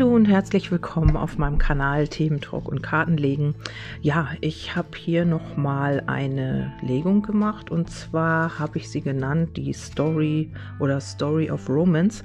Hallo 0.00 0.14
und 0.14 0.24
herzlich 0.24 0.72
willkommen 0.72 1.14
auf 1.14 1.36
meinem 1.36 1.58
Kanal 1.58 2.08
Thementalk 2.08 2.66
und 2.66 2.82
Kartenlegen. 2.82 3.54
Ja, 4.00 4.30
ich 4.40 4.74
habe 4.74 4.96
hier 4.96 5.26
noch 5.26 5.58
mal 5.58 6.04
eine 6.06 6.72
Legung 6.80 7.20
gemacht 7.20 7.70
und 7.70 7.90
zwar 7.90 8.58
habe 8.58 8.78
ich 8.78 8.88
sie 8.88 9.02
genannt 9.02 9.58
die 9.58 9.74
Story 9.74 10.48
oder 10.78 11.02
Story 11.02 11.50
of 11.50 11.68
Romance. 11.68 12.22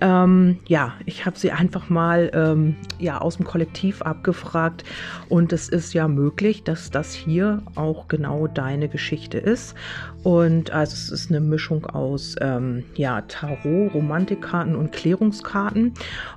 Ähm, 0.00 0.58
ja, 0.66 0.94
ich 1.06 1.26
habe 1.26 1.38
sie 1.38 1.52
einfach 1.52 1.88
mal 1.90 2.30
ähm, 2.34 2.76
ja, 2.98 3.18
aus 3.18 3.36
dem 3.36 3.46
Kollektiv 3.46 4.02
abgefragt 4.02 4.84
und 5.28 5.52
es 5.52 5.68
ist 5.68 5.92
ja 5.92 6.08
möglich, 6.08 6.64
dass 6.64 6.90
das 6.90 7.12
hier 7.12 7.62
auch 7.74 8.08
genau 8.08 8.46
deine 8.46 8.88
Geschichte 8.88 9.38
ist. 9.38 9.74
Und 10.22 10.70
also 10.70 10.92
es 10.92 11.10
ist 11.10 11.30
eine 11.30 11.40
Mischung 11.40 11.86
aus 11.86 12.36
ähm, 12.40 12.84
ja, 12.94 13.22
Tarot, 13.22 13.94
Romantikkarten 13.94 14.76
und 14.76 14.92
Klärungskarten. 14.92 15.94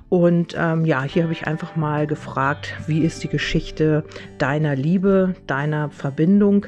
Und 0.08 0.54
ähm, 0.56 0.84
ja, 0.84 1.02
hier 1.02 1.24
habe 1.24 1.32
ich 1.32 1.46
einfach 1.46 1.76
mal 1.76 2.06
gefragt, 2.06 2.74
wie 2.86 3.00
ist 3.00 3.24
die 3.24 3.28
Geschichte 3.28 4.04
deiner 4.38 4.76
Liebe, 4.76 5.34
deiner 5.46 5.90
Verbindung. 5.90 6.66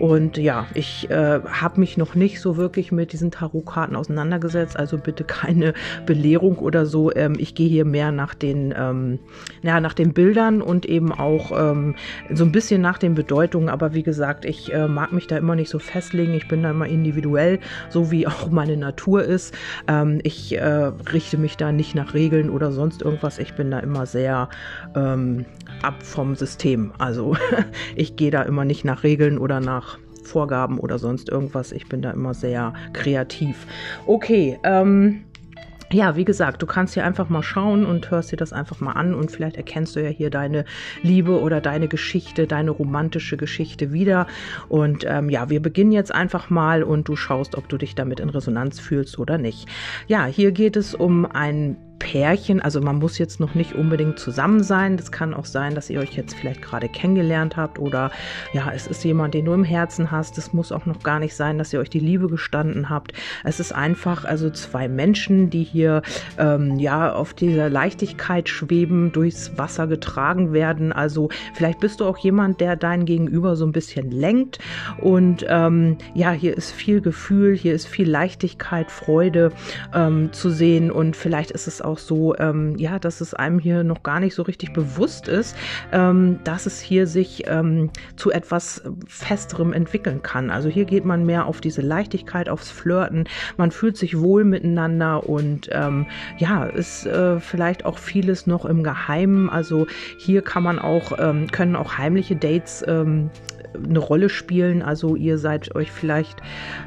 Und 0.00 0.38
ja, 0.38 0.66
ich 0.74 1.08
äh, 1.10 1.40
habe 1.40 1.78
mich 1.78 1.96
noch 1.96 2.14
nicht 2.14 2.40
so 2.40 2.56
wirklich 2.56 2.92
mit 2.92 3.12
diesen 3.12 3.30
Tarotkarten 3.30 3.94
auseinandergesetzt, 3.96 4.76
also 4.76 4.98
bitte 4.98 5.24
keine 5.24 5.74
Belehrung 6.06 6.35
Formulierung 6.36 6.58
oder 6.58 6.86
so. 6.86 7.14
Ähm, 7.14 7.34
ich 7.38 7.54
gehe 7.54 7.68
hier 7.68 7.84
mehr 7.84 8.12
nach 8.12 8.34
den, 8.34 8.74
ähm, 8.76 9.18
ja, 9.62 9.80
nach 9.80 9.94
den 9.94 10.12
Bildern 10.12 10.62
und 10.62 10.86
eben 10.86 11.12
auch 11.12 11.52
ähm, 11.56 11.94
so 12.32 12.44
ein 12.44 12.52
bisschen 12.52 12.80
nach 12.80 12.98
den 12.98 13.14
Bedeutungen. 13.14 13.68
Aber 13.68 13.94
wie 13.94 14.02
gesagt, 14.02 14.44
ich 14.44 14.72
äh, 14.72 14.88
mag 14.88 15.12
mich 15.12 15.26
da 15.26 15.36
immer 15.36 15.54
nicht 15.54 15.70
so 15.70 15.78
festlegen. 15.78 16.34
Ich 16.34 16.48
bin 16.48 16.62
da 16.62 16.70
immer 16.70 16.86
individuell, 16.86 17.58
so 17.88 18.10
wie 18.10 18.26
auch 18.26 18.50
meine 18.50 18.76
Natur 18.76 19.22
ist. 19.22 19.54
Ähm, 19.88 20.20
ich 20.22 20.56
äh, 20.56 20.92
richte 21.12 21.38
mich 21.38 21.56
da 21.56 21.72
nicht 21.72 21.94
nach 21.94 22.14
Regeln 22.14 22.50
oder 22.50 22.72
sonst 22.72 23.02
irgendwas. 23.02 23.38
Ich 23.38 23.54
bin 23.54 23.70
da 23.70 23.80
immer 23.80 24.06
sehr 24.06 24.48
ähm, 24.94 25.46
ab 25.82 26.02
vom 26.02 26.36
System. 26.36 26.92
Also 26.98 27.36
ich 27.96 28.16
gehe 28.16 28.30
da 28.30 28.42
immer 28.42 28.64
nicht 28.64 28.84
nach 28.84 29.02
Regeln 29.02 29.38
oder 29.38 29.60
nach 29.60 29.98
Vorgaben 30.24 30.78
oder 30.78 30.98
sonst 30.98 31.28
irgendwas. 31.28 31.72
Ich 31.72 31.88
bin 31.88 32.02
da 32.02 32.10
immer 32.10 32.34
sehr 32.34 32.74
kreativ. 32.92 33.66
Okay, 34.06 34.58
ähm, 34.64 35.22
ja, 35.92 36.16
wie 36.16 36.24
gesagt, 36.24 36.62
du 36.62 36.66
kannst 36.66 36.94
hier 36.94 37.04
einfach 37.04 37.28
mal 37.28 37.42
schauen 37.42 37.86
und 37.86 38.10
hörst 38.10 38.32
dir 38.32 38.36
das 38.36 38.52
einfach 38.52 38.80
mal 38.80 38.92
an 38.92 39.14
und 39.14 39.30
vielleicht 39.30 39.56
erkennst 39.56 39.96
du 39.96 40.02
ja 40.02 40.08
hier 40.08 40.30
deine 40.30 40.64
Liebe 41.02 41.40
oder 41.40 41.60
deine 41.60 41.88
Geschichte, 41.88 42.46
deine 42.46 42.70
romantische 42.70 43.36
Geschichte 43.36 43.92
wieder. 43.92 44.26
Und 44.68 45.04
ähm, 45.06 45.30
ja, 45.30 45.48
wir 45.48 45.60
beginnen 45.60 45.92
jetzt 45.92 46.14
einfach 46.14 46.50
mal 46.50 46.82
und 46.82 47.08
du 47.08 47.16
schaust, 47.16 47.56
ob 47.56 47.68
du 47.68 47.76
dich 47.78 47.94
damit 47.94 48.20
in 48.20 48.30
Resonanz 48.30 48.80
fühlst 48.80 49.18
oder 49.18 49.38
nicht. 49.38 49.68
Ja, 50.08 50.26
hier 50.26 50.52
geht 50.52 50.76
es 50.76 50.94
um 50.94 51.26
ein 51.26 51.76
Pärchen, 51.98 52.60
also 52.60 52.80
man 52.80 52.96
muss 52.96 53.18
jetzt 53.18 53.40
noch 53.40 53.54
nicht 53.54 53.74
unbedingt 53.74 54.18
zusammen 54.18 54.62
sein. 54.62 54.96
Das 54.96 55.12
kann 55.12 55.34
auch 55.34 55.44
sein, 55.44 55.74
dass 55.74 55.90
ihr 55.90 56.00
euch 56.00 56.12
jetzt 56.16 56.34
vielleicht 56.34 56.62
gerade 56.62 56.88
kennengelernt 56.88 57.56
habt 57.56 57.78
oder 57.78 58.10
ja, 58.52 58.70
es 58.74 58.86
ist 58.86 59.04
jemand, 59.04 59.34
den 59.34 59.44
du 59.44 59.52
im 59.52 59.64
Herzen 59.64 60.10
hast. 60.10 60.38
Es 60.38 60.52
muss 60.52 60.72
auch 60.72 60.86
noch 60.86 61.02
gar 61.02 61.18
nicht 61.18 61.34
sein, 61.34 61.58
dass 61.58 61.72
ihr 61.72 61.80
euch 61.80 61.90
die 61.90 62.00
Liebe 62.00 62.28
gestanden 62.28 62.90
habt. 62.90 63.12
Es 63.44 63.60
ist 63.60 63.72
einfach 63.72 64.24
also 64.24 64.50
zwei 64.50 64.88
Menschen, 64.88 65.50
die 65.50 65.64
hier 65.64 66.02
ähm, 66.38 66.78
ja 66.78 67.12
auf 67.12 67.34
dieser 67.34 67.70
Leichtigkeit 67.70 68.48
schweben, 68.48 69.12
durchs 69.12 69.56
Wasser 69.58 69.86
getragen 69.86 70.52
werden. 70.52 70.92
Also 70.92 71.28
vielleicht 71.54 71.80
bist 71.80 72.00
du 72.00 72.04
auch 72.04 72.18
jemand, 72.18 72.60
der 72.60 72.76
dein 72.76 73.04
Gegenüber 73.06 73.56
so 73.56 73.64
ein 73.64 73.72
bisschen 73.72 74.10
lenkt 74.10 74.58
und 75.00 75.44
ähm, 75.48 75.98
ja, 76.14 76.32
hier 76.32 76.56
ist 76.56 76.72
viel 76.72 77.00
Gefühl, 77.00 77.56
hier 77.56 77.74
ist 77.74 77.86
viel 77.86 78.08
Leichtigkeit, 78.08 78.90
Freude 78.90 79.52
ähm, 79.94 80.32
zu 80.32 80.50
sehen 80.50 80.90
und 80.90 81.16
vielleicht 81.16 81.50
ist 81.50 81.66
es 81.66 81.82
auch 81.86 81.98
so, 81.98 82.36
ähm, 82.36 82.76
ja, 82.76 82.98
dass 82.98 83.20
es 83.20 83.32
einem 83.34 83.58
hier 83.58 83.84
noch 83.84 84.02
gar 84.02 84.20
nicht 84.20 84.34
so 84.34 84.42
richtig 84.42 84.72
bewusst 84.72 85.28
ist, 85.28 85.56
ähm, 85.92 86.38
dass 86.44 86.66
es 86.66 86.80
hier 86.80 87.06
sich 87.06 87.44
ähm, 87.46 87.90
zu 88.16 88.30
etwas 88.30 88.82
Festerem 89.06 89.72
entwickeln 89.72 90.22
kann. 90.22 90.50
Also 90.50 90.68
hier 90.68 90.84
geht 90.84 91.04
man 91.04 91.24
mehr 91.24 91.46
auf 91.46 91.60
diese 91.60 91.82
Leichtigkeit, 91.82 92.48
aufs 92.48 92.70
Flirten. 92.70 93.24
Man 93.56 93.70
fühlt 93.70 93.96
sich 93.96 94.18
wohl 94.18 94.44
miteinander 94.44 95.28
und 95.28 95.68
ähm, 95.72 96.06
ja, 96.38 96.64
ist 96.64 97.06
äh, 97.06 97.40
vielleicht 97.40 97.84
auch 97.84 97.98
vieles 97.98 98.46
noch 98.46 98.64
im 98.64 98.82
Geheimen. 98.82 99.48
Also 99.48 99.86
hier 100.18 100.42
kann 100.42 100.62
man 100.62 100.78
auch, 100.78 101.12
ähm, 101.18 101.50
können 101.50 101.76
auch 101.76 101.98
heimliche 101.98 102.36
Dates 102.36 102.84
ähm, 102.86 103.30
eine 103.82 103.98
Rolle 103.98 104.28
spielen. 104.28 104.82
Also 104.82 105.16
ihr 105.16 105.38
seid 105.38 105.74
euch 105.74 105.90
vielleicht 105.90 106.40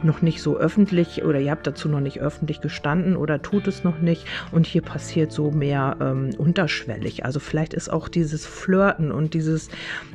noch 0.03 0.21
nicht 0.21 0.41
so 0.41 0.57
öffentlich 0.57 1.23
oder 1.23 1.39
ihr 1.39 1.51
habt 1.51 1.67
dazu 1.67 1.89
noch 1.89 1.99
nicht 1.99 2.19
öffentlich 2.19 2.61
gestanden 2.61 3.15
oder 3.15 3.41
tut 3.41 3.67
es 3.67 3.83
noch 3.83 3.99
nicht. 3.99 4.25
Und 4.51 4.65
hier 4.65 4.81
passiert 4.81 5.31
so 5.31 5.51
mehr 5.51 5.97
ähm, 6.01 6.29
unterschwellig. 6.37 7.25
Also 7.25 7.39
vielleicht 7.39 7.73
ist 7.73 7.91
auch 7.91 8.07
dieses 8.07 8.45
Flirten 8.45 9.11
und 9.11 9.33
dieses, 9.33 9.69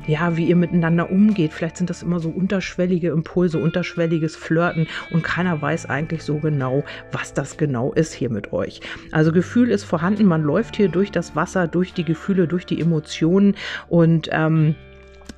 ja, 0.07 0.37
wie 0.37 0.45
ihr 0.45 0.55
miteinander 0.55 1.09
umgeht, 1.09 1.53
vielleicht 1.53 1.77
sind 1.77 1.89
das 1.89 2.03
immer 2.03 2.19
so 2.19 2.29
unterschwellige 2.29 3.09
Impulse, 3.09 3.57
unterschwelliges 3.57 4.35
Flirten 4.35 4.87
und 5.11 5.23
keiner 5.23 5.61
weiß 5.61 5.87
eigentlich 5.87 6.23
so 6.23 6.37
genau, 6.37 6.83
was 7.11 7.33
das 7.33 7.57
genau 7.57 7.93
ist 7.93 8.13
hier 8.13 8.29
mit 8.29 8.53
euch. 8.53 8.81
Also 9.11 9.31
Gefühl 9.31 9.69
ist 9.69 9.83
vorhanden, 9.83 10.25
man 10.25 10.43
läuft 10.43 10.75
hier 10.75 10.89
durch 10.89 11.11
das 11.11 11.35
Wasser, 11.35 11.67
durch 11.67 11.93
die 11.93 12.05
Gefühle, 12.05 12.47
durch 12.47 12.65
die 12.65 12.79
Emotionen 12.79 13.55
und 13.89 14.29
ähm, 14.31 14.75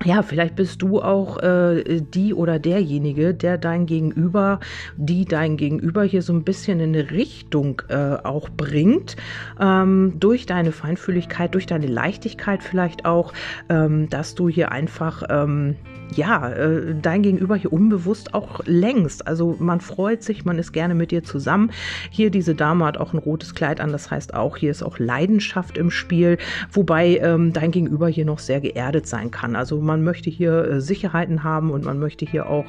ja, 0.05 0.21
vielleicht 0.21 0.55
bist 0.55 0.81
du 0.83 1.01
auch 1.01 1.41
äh, 1.41 2.01
die 2.01 2.33
oder 2.33 2.59
derjenige, 2.59 3.33
der 3.33 3.57
dein 3.57 3.87
Gegenüber, 3.87 4.59
die 4.95 5.25
dein 5.25 5.57
Gegenüber 5.57 6.03
hier 6.03 6.21
so 6.21 6.33
ein 6.33 6.43
bisschen 6.43 6.79
in 6.79 6.95
eine 6.95 7.11
Richtung 7.11 7.81
äh, 7.89 8.15
auch 8.23 8.49
bringt, 8.49 9.15
ähm, 9.59 10.13
durch 10.19 10.45
deine 10.45 10.71
Feinfühligkeit, 10.71 11.53
durch 11.55 11.65
deine 11.65 11.87
Leichtigkeit 11.87 12.61
vielleicht 12.61 13.05
auch, 13.05 13.33
ähm, 13.69 14.07
dass 14.09 14.35
du 14.35 14.49
hier 14.49 14.71
einfach 14.71 15.23
ähm, 15.29 15.75
ja, 16.15 16.49
äh, 16.49 16.95
dein 16.95 17.21
Gegenüber 17.21 17.55
hier 17.55 17.73
unbewusst 17.73 18.33
auch 18.33 18.61
längst. 18.65 19.27
Also 19.27 19.55
man 19.59 19.81
freut 19.81 20.23
sich, 20.23 20.45
man 20.45 20.57
ist 20.57 20.71
gerne 20.71 20.95
mit 20.95 21.11
dir 21.11 21.23
zusammen. 21.23 21.71
Hier 22.09 22.29
diese 22.29 22.55
Dame 22.55 22.85
hat 22.85 22.97
auch 22.97 23.13
ein 23.13 23.19
rotes 23.19 23.55
Kleid 23.55 23.81
an, 23.81 23.91
das 23.91 24.09
heißt 24.09 24.33
auch, 24.33 24.57
hier 24.57 24.71
ist 24.71 24.83
auch 24.83 24.99
Leidenschaft 24.99 25.77
im 25.77 25.91
Spiel, 25.91 26.37
wobei 26.71 27.17
ähm, 27.17 27.53
dein 27.53 27.71
Gegenüber 27.71 28.07
hier 28.07 28.25
noch 28.25 28.39
sehr 28.39 28.61
geerdet 28.61 29.07
sein 29.07 29.31
kann. 29.31 29.55
Also 29.55 29.81
man 29.87 30.03
möchte 30.03 30.29
hier 30.29 30.65
äh, 30.65 30.81
Sicherheiten 30.81 31.43
haben 31.43 31.71
und 31.71 31.83
man 31.83 31.97
möchte 31.97 32.25
hier 32.25 32.47
auch 32.47 32.65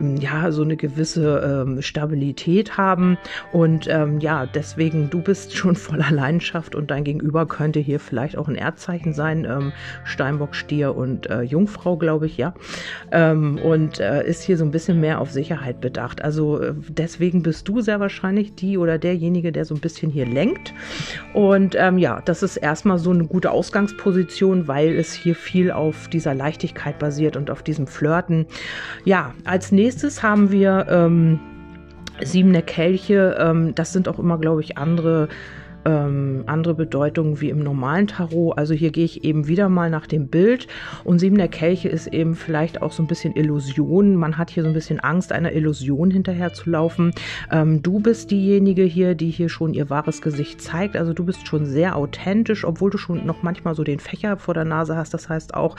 ähm, 0.00 0.16
ja 0.16 0.50
so 0.50 0.62
eine 0.62 0.76
gewisse 0.76 1.64
ähm, 1.66 1.82
Stabilität 1.82 2.78
haben. 2.78 3.18
Und 3.52 3.86
ähm, 3.90 4.20
ja, 4.20 4.46
deswegen, 4.46 5.10
du 5.10 5.20
bist 5.20 5.54
schon 5.56 5.76
voller 5.76 6.10
Leidenschaft 6.10 6.74
und 6.74 6.90
dein 6.90 7.04
Gegenüber 7.04 7.44
könnte 7.46 7.80
hier 7.80 8.00
vielleicht 8.00 8.38
auch 8.38 8.48
ein 8.48 8.54
Erdzeichen 8.54 9.12
sein. 9.12 9.72
Steinbock, 10.04 10.54
Stier 10.54 10.96
und 10.96 11.28
äh, 11.28 11.42
Jungfrau, 11.42 11.96
glaube 11.96 12.26
ich, 12.26 12.36
ja 12.36 12.54
und 13.10 14.00
äh, 14.00 14.26
ist 14.26 14.42
hier 14.42 14.56
so 14.56 14.64
ein 14.64 14.70
bisschen 14.70 15.00
mehr 15.00 15.20
auf 15.20 15.30
Sicherheit 15.30 15.80
bedacht. 15.80 16.22
Also 16.22 16.60
deswegen 16.88 17.42
bist 17.42 17.68
du 17.68 17.80
sehr 17.80 18.00
wahrscheinlich 18.00 18.54
die 18.54 18.78
oder 18.78 18.98
derjenige, 18.98 19.52
der 19.52 19.64
so 19.64 19.74
ein 19.74 19.80
bisschen 19.80 20.10
hier 20.10 20.26
lenkt. 20.26 20.72
Und 21.34 21.74
ähm, 21.78 21.98
ja, 21.98 22.20
das 22.24 22.42
ist 22.42 22.56
erstmal 22.56 22.98
so 22.98 23.10
eine 23.10 23.24
gute 23.24 23.50
Ausgangsposition, 23.50 24.68
weil 24.68 24.94
es 24.94 25.12
hier 25.12 25.34
viel 25.34 25.70
auf 25.70 26.08
dieser 26.08 26.34
Leichtigkeit 26.34 26.51
basiert 26.98 27.36
und 27.36 27.50
auf 27.50 27.62
diesem 27.62 27.86
Flirten. 27.86 28.46
Ja, 29.04 29.34
als 29.44 29.72
nächstes 29.72 30.22
haben 30.22 30.50
wir 30.50 30.86
ähm, 30.88 31.40
siebene 32.20 32.62
Kelche. 32.62 33.36
Ähm, 33.38 33.74
das 33.74 33.92
sind 33.92 34.08
auch 34.08 34.18
immer, 34.18 34.38
glaube 34.38 34.62
ich, 34.62 34.78
andere 34.78 35.28
ähm, 35.84 36.44
andere 36.46 36.74
Bedeutungen 36.74 37.40
wie 37.40 37.50
im 37.50 37.60
normalen 37.60 38.06
Tarot. 38.06 38.56
Also 38.58 38.74
hier 38.74 38.90
gehe 38.90 39.04
ich 39.04 39.24
eben 39.24 39.48
wieder 39.48 39.68
mal 39.68 39.90
nach 39.90 40.06
dem 40.06 40.28
Bild 40.28 40.66
und 41.04 41.18
sieben 41.18 41.36
der 41.38 41.48
Kelche 41.48 41.88
ist 41.88 42.08
eben 42.08 42.34
vielleicht 42.34 42.82
auch 42.82 42.92
so 42.92 43.02
ein 43.02 43.06
bisschen 43.06 43.36
Illusion. 43.36 44.16
Man 44.16 44.38
hat 44.38 44.50
hier 44.50 44.62
so 44.62 44.68
ein 44.68 44.74
bisschen 44.74 45.00
Angst, 45.00 45.32
einer 45.32 45.52
Illusion 45.52 46.10
hinterher 46.10 46.52
zu 46.52 46.70
laufen. 46.70 47.12
Ähm, 47.50 47.82
du 47.82 48.00
bist 48.00 48.30
diejenige 48.30 48.84
hier, 48.84 49.14
die 49.14 49.30
hier 49.30 49.48
schon 49.48 49.74
ihr 49.74 49.90
wahres 49.90 50.22
Gesicht 50.22 50.60
zeigt. 50.60 50.96
Also 50.96 51.12
du 51.12 51.24
bist 51.24 51.46
schon 51.46 51.66
sehr 51.66 51.96
authentisch, 51.96 52.64
obwohl 52.64 52.90
du 52.90 52.98
schon 52.98 53.26
noch 53.26 53.42
manchmal 53.42 53.74
so 53.74 53.84
den 53.84 53.98
Fächer 53.98 54.36
vor 54.36 54.54
der 54.54 54.64
Nase 54.64 54.96
hast. 54.96 55.14
Das 55.14 55.28
heißt 55.28 55.54
auch, 55.54 55.76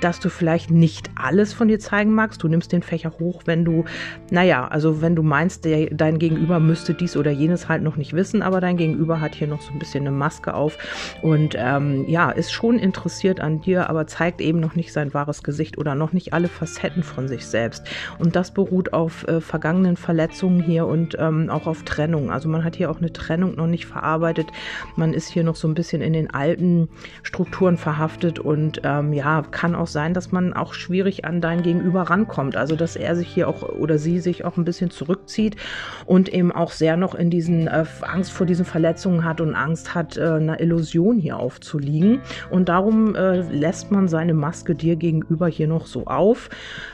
dass 0.00 0.20
du 0.20 0.28
vielleicht 0.28 0.70
nicht 0.70 1.10
alles 1.16 1.52
von 1.52 1.68
dir 1.68 1.78
zeigen 1.78 2.14
magst. 2.14 2.42
Du 2.42 2.48
nimmst 2.48 2.72
den 2.72 2.82
Fächer 2.82 3.12
hoch, 3.18 3.42
wenn 3.46 3.64
du, 3.64 3.84
naja, 4.30 4.68
also 4.68 5.02
wenn 5.02 5.16
du 5.16 5.22
meinst, 5.22 5.64
der, 5.64 5.86
dein 5.90 6.18
Gegenüber 6.18 6.60
müsste 6.60 6.94
dies 6.94 7.16
oder 7.16 7.30
jenes 7.30 7.68
halt 7.68 7.82
noch 7.82 7.96
nicht 7.96 8.12
wissen, 8.12 8.42
aber 8.42 8.60
dein 8.60 8.76
Gegenüber 8.76 9.20
hat 9.20 9.34
hier 9.34 9.45
hier 9.46 9.54
noch 9.54 9.62
so 9.62 9.72
ein 9.72 9.78
bisschen 9.78 10.06
eine 10.06 10.10
Maske 10.10 10.54
auf 10.54 10.78
und 11.22 11.54
ähm, 11.56 12.04
ja, 12.08 12.30
ist 12.30 12.52
schon 12.52 12.78
interessiert 12.78 13.40
an 13.40 13.60
dir, 13.60 13.88
aber 13.88 14.06
zeigt 14.06 14.40
eben 14.40 14.60
noch 14.60 14.74
nicht 14.74 14.92
sein 14.92 15.14
wahres 15.14 15.42
Gesicht 15.42 15.78
oder 15.78 15.94
noch 15.94 16.12
nicht 16.12 16.32
alle 16.32 16.48
Facetten 16.48 17.02
von 17.02 17.28
sich 17.28 17.46
selbst. 17.46 17.86
Und 18.18 18.36
das 18.36 18.50
beruht 18.50 18.92
auf 18.92 19.26
äh, 19.28 19.40
vergangenen 19.40 19.96
Verletzungen 19.96 20.60
hier 20.60 20.86
und 20.86 21.16
ähm, 21.18 21.48
auch 21.50 21.66
auf 21.66 21.84
Trennung. 21.84 22.30
Also 22.30 22.48
man 22.48 22.64
hat 22.64 22.76
hier 22.76 22.90
auch 22.90 22.98
eine 22.98 23.12
Trennung 23.12 23.54
noch 23.54 23.66
nicht 23.66 23.86
verarbeitet. 23.86 24.48
Man 24.96 25.14
ist 25.14 25.28
hier 25.28 25.44
noch 25.44 25.56
so 25.56 25.68
ein 25.68 25.74
bisschen 25.74 26.02
in 26.02 26.12
den 26.12 26.30
alten 26.30 26.88
Strukturen 27.22 27.76
verhaftet 27.76 28.38
und 28.38 28.80
ähm, 28.84 29.12
ja, 29.12 29.42
kann 29.50 29.74
auch 29.74 29.86
sein, 29.86 30.14
dass 30.14 30.32
man 30.32 30.52
auch 30.52 30.74
schwierig 30.74 31.24
an 31.24 31.40
dein 31.40 31.62
Gegenüber 31.62 32.02
rankommt. 32.02 32.56
Also 32.56 32.76
dass 32.76 32.96
er 32.96 33.14
sich 33.16 33.28
hier 33.28 33.48
auch 33.48 33.62
oder 33.62 33.98
sie 33.98 34.18
sich 34.18 34.44
auch 34.44 34.56
ein 34.56 34.64
bisschen 34.64 34.90
zurückzieht 34.90 35.56
und 36.04 36.28
eben 36.28 36.52
auch 36.52 36.72
sehr 36.72 36.96
noch 36.96 37.14
in 37.14 37.30
diesen 37.30 37.68
äh, 37.68 37.84
Angst 38.02 38.32
vor 38.32 38.46
diesen 38.46 38.64
Verletzungen 38.64 39.24
hat 39.24 39.35
hat 39.36 39.40
und 39.40 39.54
Angst 39.54 39.94
hat, 39.94 40.16
äh, 40.16 40.22
einer 40.22 40.60
Illusion 40.60 41.18
hier 41.18 41.38
aufzuliegen. 41.38 42.20
Und 42.50 42.68
darum 42.68 43.14
äh, 43.14 43.40
lässt 43.40 43.90
man 43.90 44.08
seine 44.08 44.34
Maske 44.34 44.74
dir 44.74 44.96
gegenüber 44.96 45.46
hier 45.46 45.68
noch 45.68 45.86
so 45.86 46.06
auf. 46.06 46.48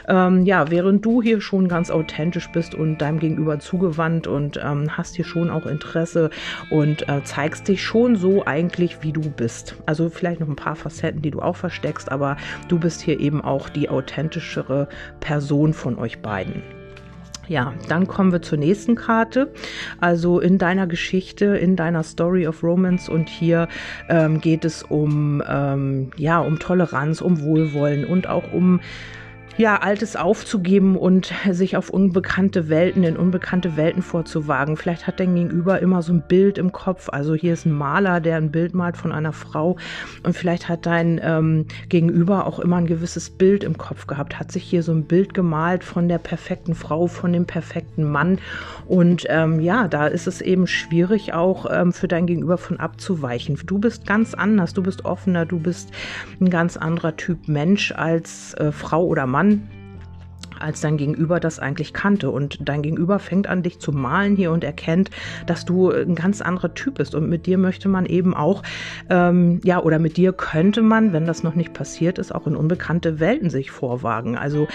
Ähm, 0.09 0.45
ja, 0.45 0.71
während 0.71 1.05
du 1.05 1.23
hier 1.23 1.41
schon 1.41 1.69
ganz 1.69 1.91
authentisch 1.91 2.51
bist 2.51 2.75
und 2.75 2.99
deinem 2.99 3.21
Gegenüber 3.21 3.61
zugewandt 3.61 4.27
und 4.27 4.61
ähm, 4.63 4.97
hast 4.97 5.15
hier 5.15 5.25
schon 5.25 5.51
auch 5.51 5.67
Interesse 5.67 6.31
und 6.71 7.09
äh, 7.09 7.23
zeigst 7.23 7.69
dich 7.69 7.83
schon 7.83 8.17
so 8.17 8.45
eigentlich, 8.45 9.03
wie 9.03 9.13
du 9.13 9.21
bist. 9.21 9.77
Also 9.87 10.11
vielleicht 10.11 10.41
noch 10.41 10.49
ein 10.49 10.57
paar 10.57 10.77
Facetten, 10.77 11.23
die 11.23 11.31
du 11.31 11.41
auch 11.41 11.57
versteckst, 11.57 12.11
aber 12.11 12.37
du 12.69 12.79
bist 12.79 13.03
hier 13.03 13.21
eben 13.21 13.41
auch 13.41 13.69
die 13.69 13.89
authentischere 13.89 14.89
Person 15.21 15.73
von 15.73 15.99
euch 15.99 16.21
beiden. 16.21 16.82
Ja, 17.49 17.75
dann 17.89 18.07
kommen 18.07 18.33
wir 18.33 18.41
zur 18.41 18.59
nächsten 18.59 18.95
Karte. 18.95 19.53
Also 20.01 20.41
in 20.41 20.59
deiner 20.59 20.87
Geschichte, 20.87 21.47
in 21.57 21.77
deiner 21.77 22.03
Story 22.03 22.47
of 22.47 22.63
Romance 22.63 23.11
und 23.11 23.29
hier 23.29 23.69
ähm, 24.09 24.41
geht 24.41 24.65
es 24.65 24.83
um 24.83 25.43
ähm, 25.47 26.11
ja 26.17 26.39
um 26.39 26.59
Toleranz, 26.59 27.21
um 27.21 27.43
Wohlwollen 27.43 28.05
und 28.05 28.29
auch 28.29 28.53
um 28.53 28.81
ja, 29.57 29.77
Altes 29.77 30.17
aufzugeben 30.17 30.97
und 30.97 31.33
sich 31.51 31.77
auf 31.77 31.91
unbekannte 31.91 32.69
Welten, 32.69 33.05
in 33.05 33.17
unbekannte 33.17 33.77
Welten 33.77 34.03
vorzuwagen. 34.03 34.77
Vielleicht 34.77 35.07
hat 35.07 35.21
dein 35.21 35.35
Gegenüber 35.35 35.81
immer 35.81 36.03
so 36.03 36.13
ein 36.13 36.23
Bild 36.27 36.59
im 36.59 36.73
Kopf. 36.73 37.09
Also 37.11 37.35
hier 37.35 37.53
ist 37.53 37.67
ein 37.67 37.73
Maler, 37.73 38.21
der 38.21 38.37
ein 38.37 38.51
Bild 38.51 38.75
malt 38.75 38.97
von 38.97 39.13
einer 39.13 39.33
Frau 39.33 39.77
und 40.23 40.35
vielleicht 40.35 40.69
hat 40.69 40.87
dein 40.87 41.21
ähm, 41.23 41.67
Gegenüber 41.89 42.47
auch 42.47 42.59
immer 42.59 42.77
ein 42.77 42.87
gewisses 42.87 43.31
Bild 43.31 43.65
im 43.65 43.77
Kopf 43.77 44.07
gehabt, 44.07 44.39
hat 44.39 44.51
sich 44.51 44.63
hier 44.63 44.83
so 44.83 44.93
ein 44.93 45.05
Bild 45.05 45.35
gemalt 45.35 45.85
von 45.85 46.09
der 46.09 46.19
perfekten 46.19 46.75
Frau, 46.75 47.07
von 47.07 47.33
dem 47.33 47.47
perfekten 47.47 48.05
Mann. 48.05 48.39
Und 48.87 49.27
ähm, 49.29 49.61
ja, 49.61 49.89
da 49.89 50.07
ist 50.07 50.27
es 50.27 50.41
eben 50.41 50.67
schwierig 50.67 51.35
auch 51.35 51.67
ähm, 51.71 51.93
für 51.93 52.09
dein 52.09 52.27
Gegenüber 52.27 52.59
von 52.59 52.81
abzuweichen. 52.81 53.59
Du 53.67 53.79
bist 53.79 54.07
ganz 54.07 54.35
anders, 54.35 54.73
du 54.73 54.83
bist 54.83 55.05
offener, 55.05 55.45
du 55.45 55.59
bist 55.59 55.91
ein 56.41 56.51
ganz 56.51 56.77
anderer 56.77 57.17
Typ 57.17 57.49
Mensch 57.49 57.93
als 57.93 58.55
äh, 58.55 58.73
Frau 58.73 59.05
oder 59.05 59.27
Mann 59.27 59.42
Mann 59.43 59.69
als 60.63 60.81
dein 60.81 60.97
Gegenüber 60.97 61.41
das 61.41 61.59
eigentlich 61.59 61.93
kannte. 61.93 62.31
Und 62.31 62.69
dein 62.69 62.83
Gegenüber 62.83 63.19
fängt 63.19 63.47
an, 63.49 63.63
dich 63.63 63.81
zu 63.81 63.93
malen 63.93 64.37
hier 64.37 64.53
und 64.53 64.65
erkennt, 64.65 65.11
dass 65.47 65.65
du 65.65 65.91
ein 65.91 66.15
ganz 66.15 66.41
anderer 66.41 66.75
Typ 66.75 66.95
bist. 66.95 67.15
Und 67.15 67.29
mit 67.29 67.47
dir 67.47 67.59
möchte 67.59 67.89
man 67.89 68.07
eben 68.07 68.35
auch, 68.35 68.63
ähm, 69.11 69.61
ja, 69.65 69.81
oder 69.83 69.99
mit 69.99 70.17
dir 70.17 70.33
könnte 70.33 70.83
man, 70.83 71.13
wenn 71.13 71.27
das 71.27 71.43
noch 71.43 71.55
nicht 71.55 71.73
passiert 71.75 72.19
ist, 72.19 72.33
auch 72.33 72.47
in 72.47 72.57
unbekannte 72.57 73.19
Welten 73.19 73.51
sich 73.51 73.71
vorwagen. 73.71 74.39
Also 74.39 74.69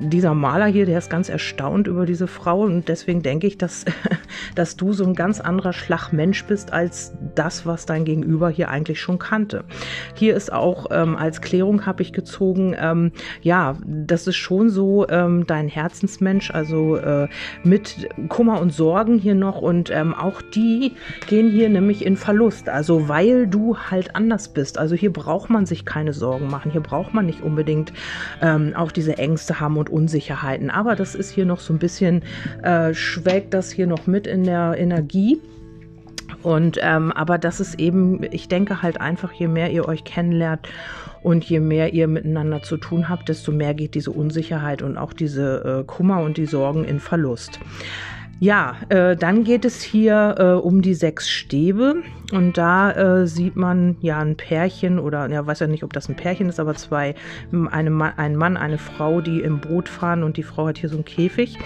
dieser 0.00 0.34
Maler 0.34 0.66
hier, 0.66 0.86
der 0.86 0.98
ist 0.98 1.10
ganz 1.10 1.28
erstaunt 1.28 1.86
über 1.86 2.04
diese 2.04 2.26
Frau. 2.26 2.60
Und 2.60 2.88
deswegen 2.88 3.22
denke 3.22 3.46
ich, 3.46 3.56
dass, 3.56 3.84
dass 4.54 4.76
du 4.76 4.92
so 4.92 5.04
ein 5.04 5.14
ganz 5.14 5.40
anderer 5.40 5.72
Schlagmensch 5.72 6.44
bist 6.44 6.72
als 6.72 7.12
das, 7.34 7.66
was 7.66 7.86
dein 7.86 8.04
Gegenüber 8.04 8.50
hier 8.50 8.68
eigentlich 8.68 9.00
schon 9.00 9.18
kannte. 9.18 9.64
Hier 10.14 10.34
ist 10.36 10.52
auch 10.52 10.86
ähm, 10.90 11.16
als 11.16 11.40
Klärung 11.40 11.86
habe 11.86 12.02
ich 12.02 12.12
gezogen, 12.12 12.74
ähm, 12.78 13.12
ja, 13.42 13.76
das 13.86 14.26
ist 14.26 14.36
schon 14.36 14.70
so, 14.70 15.06
ähm, 15.08 15.46
dein 15.46 15.68
Herzensmensch, 15.68 16.50
also 16.50 16.96
äh, 16.96 17.28
mit 17.62 18.08
Kummer 18.28 18.60
und 18.60 18.72
Sorgen 18.72 19.18
hier 19.18 19.34
noch 19.34 19.60
und 19.60 19.90
ähm, 19.90 20.14
auch 20.14 20.42
die 20.42 20.92
gehen 21.26 21.50
hier 21.50 21.68
nämlich 21.68 22.04
in 22.04 22.16
Verlust, 22.16 22.68
also 22.68 23.08
weil 23.08 23.46
du 23.46 23.76
halt 23.76 24.14
anders 24.16 24.48
bist. 24.48 24.78
Also 24.78 24.94
hier 24.94 25.12
braucht 25.12 25.50
man 25.50 25.66
sich 25.66 25.84
keine 25.84 26.12
Sorgen 26.12 26.48
machen, 26.48 26.70
hier 26.70 26.80
braucht 26.80 27.14
man 27.14 27.26
nicht 27.26 27.42
unbedingt 27.42 27.92
ähm, 28.40 28.72
auch 28.76 28.92
diese 28.92 29.18
Ängste 29.18 29.60
haben 29.60 29.76
und 29.76 29.90
Unsicherheiten, 29.90 30.70
aber 30.70 30.96
das 30.96 31.14
ist 31.14 31.30
hier 31.30 31.46
noch 31.46 31.60
so 31.60 31.72
ein 31.72 31.78
bisschen, 31.78 32.22
äh, 32.62 32.94
schwelgt 32.94 33.54
das 33.54 33.70
hier 33.70 33.86
noch 33.86 34.06
mit 34.06 34.23
in 34.26 34.44
der 34.44 34.76
Energie. 34.76 35.40
Und 36.42 36.78
ähm, 36.82 37.10
aber 37.12 37.38
das 37.38 37.60
ist 37.60 37.78
eben, 37.80 38.22
ich 38.30 38.48
denke 38.48 38.82
halt 38.82 39.00
einfach, 39.00 39.32
je 39.32 39.48
mehr 39.48 39.70
ihr 39.70 39.88
euch 39.88 40.04
kennenlernt 40.04 40.68
und 41.22 41.42
je 41.44 41.58
mehr 41.58 41.94
ihr 41.94 42.06
miteinander 42.06 42.62
zu 42.62 42.76
tun 42.76 43.08
habt, 43.08 43.28
desto 43.28 43.50
mehr 43.50 43.72
geht 43.72 43.94
diese 43.94 44.10
Unsicherheit 44.10 44.82
und 44.82 44.98
auch 44.98 45.12
diese 45.12 45.80
äh, 45.80 45.84
Kummer 45.84 46.20
und 46.20 46.36
die 46.36 46.46
Sorgen 46.46 46.84
in 46.84 47.00
Verlust. 47.00 47.60
Ja, 48.40 48.76
äh, 48.88 49.16
dann 49.16 49.44
geht 49.44 49.64
es 49.64 49.80
hier 49.82 50.34
äh, 50.38 50.44
um 50.66 50.82
die 50.82 50.94
sechs 50.94 51.30
Stäbe. 51.30 52.02
Und 52.32 52.58
da 52.58 52.90
äh, 52.90 53.26
sieht 53.26 53.54
man 53.54 53.96
ja 54.00 54.18
ein 54.18 54.36
Pärchen 54.36 54.98
oder 54.98 55.28
ja, 55.28 55.46
weiß 55.46 55.60
ja 55.60 55.66
nicht, 55.66 55.84
ob 55.84 55.92
das 55.92 56.08
ein 56.08 56.16
Pärchen 56.16 56.48
ist, 56.48 56.58
aber 56.58 56.74
zwei, 56.74 57.14
eine 57.70 57.90
Ma 57.90 58.14
ein 58.16 58.34
Mann, 58.34 58.56
eine 58.56 58.78
Frau, 58.78 59.20
die 59.20 59.40
im 59.40 59.60
Boot 59.60 59.88
fahren 59.88 60.22
und 60.24 60.36
die 60.36 60.42
Frau 60.42 60.66
hat 60.66 60.78
hier 60.78 60.88
so 60.88 60.96
einen 60.96 61.04
Käfig. 61.04 61.58